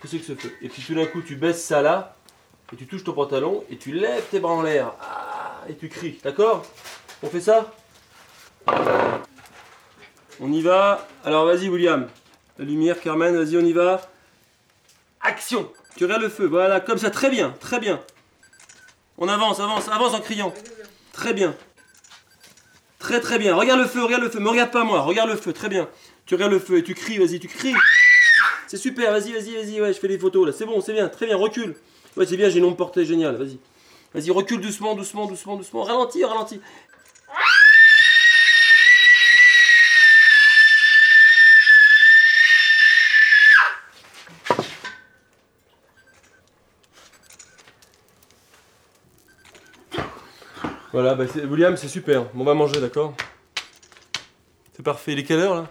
Qu'est-ce 0.01 0.15
que 0.15 0.23
c'est 0.23 0.33
que 0.33 0.41
ce 0.41 0.47
feu? 0.47 0.53
Et 0.61 0.69
puis 0.69 0.81
tout 0.81 0.95
d'un 0.95 1.05
coup, 1.05 1.21
tu 1.21 1.35
baisses 1.35 1.63
ça 1.63 1.83
là, 1.83 2.15
et 2.71 2.75
tu 2.75 2.87
touches 2.87 3.03
ton 3.03 3.13
pantalon, 3.13 3.63
et 3.69 3.77
tu 3.77 3.91
lèves 3.91 4.23
tes 4.31 4.39
bras 4.39 4.53
en 4.53 4.63
l'air. 4.63 4.93
Ah, 5.01 5.61
et 5.69 5.75
tu 5.75 5.89
cries, 5.89 6.19
d'accord? 6.23 6.65
On 7.21 7.27
fait 7.27 7.41
ça? 7.41 7.71
On 10.39 10.51
y 10.51 10.61
va. 10.61 11.07
Alors 11.23 11.45
vas-y, 11.45 11.69
William. 11.69 12.07
La 12.59 12.65
lumière, 12.65 12.99
Carmen, 12.99 13.35
vas-y, 13.35 13.57
on 13.57 13.65
y 13.65 13.73
va. 13.73 14.01
Action 15.21 15.71
Tu 15.95 16.03
regardes 16.03 16.21
le 16.21 16.29
feu, 16.29 16.45
voilà, 16.45 16.79
comme 16.79 16.97
ça, 16.97 17.09
très 17.09 17.29
bien, 17.29 17.55
très 17.59 17.79
bien. 17.79 17.99
On 19.17 19.27
avance, 19.27 19.59
avance, 19.59 19.87
avance 19.87 20.13
en 20.13 20.19
criant. 20.19 20.53
Très 21.13 21.33
bien. 21.33 21.55
Très 22.99 23.19
très 23.19 23.39
bien. 23.39 23.55
Regarde 23.55 23.79
le 23.79 23.87
feu, 23.87 24.03
regarde 24.03 24.23
le 24.23 24.29
feu. 24.29 24.39
Me 24.39 24.49
regarde 24.49 24.71
pas 24.71 24.83
moi, 24.83 25.01
regarde 25.01 25.29
le 25.29 25.35
feu, 25.35 25.51
très 25.51 25.69
bien. 25.69 25.89
Tu 26.25 26.35
regardes 26.35 26.51
le 26.51 26.59
feu 26.59 26.77
et 26.77 26.83
tu 26.83 26.93
cries, 26.93 27.17
vas-y, 27.17 27.39
tu 27.39 27.47
cries. 27.47 27.75
C'est 28.67 28.77
super, 28.77 29.11
vas-y, 29.11 29.33
vas-y, 29.33 29.55
vas-y, 29.55 29.81
ouais, 29.81 29.93
je 29.93 29.99
fais 29.99 30.07
des 30.07 30.19
photos 30.19 30.47
là. 30.47 30.53
C'est 30.53 30.65
bon, 30.65 30.79
c'est 30.79 30.93
bien, 30.93 31.09
très 31.09 31.25
bien, 31.25 31.35
recule. 31.35 31.75
Ouais, 32.15 32.25
c'est 32.25 32.37
bien, 32.37 32.49
j'ai 32.49 32.59
une 32.59 32.65
ombre 32.65 32.77
portée, 32.77 33.03
génial, 33.03 33.35
vas-y. 33.35 33.59
Vas-y, 34.13 34.31
recule 34.31 34.61
doucement, 34.61 34.95
doucement, 34.95 35.25
doucement, 35.25 35.57
doucement. 35.57 35.83
Ralentis, 35.83 36.23
ralentis. 36.23 36.61
Voilà, 50.93 51.15
bah 51.15 51.23
William, 51.49 51.75
c'est 51.75 51.87
super. 51.87 52.27
on 52.35 52.43
va 52.43 52.53
manger, 52.53 52.79
d'accord? 52.79 53.15
C'est 54.73 54.83
parfait. 54.83 55.13
Il 55.13 55.19
est 55.19 55.23
quelle 55.23 55.39
heure 55.39 55.55
là? 55.55 55.67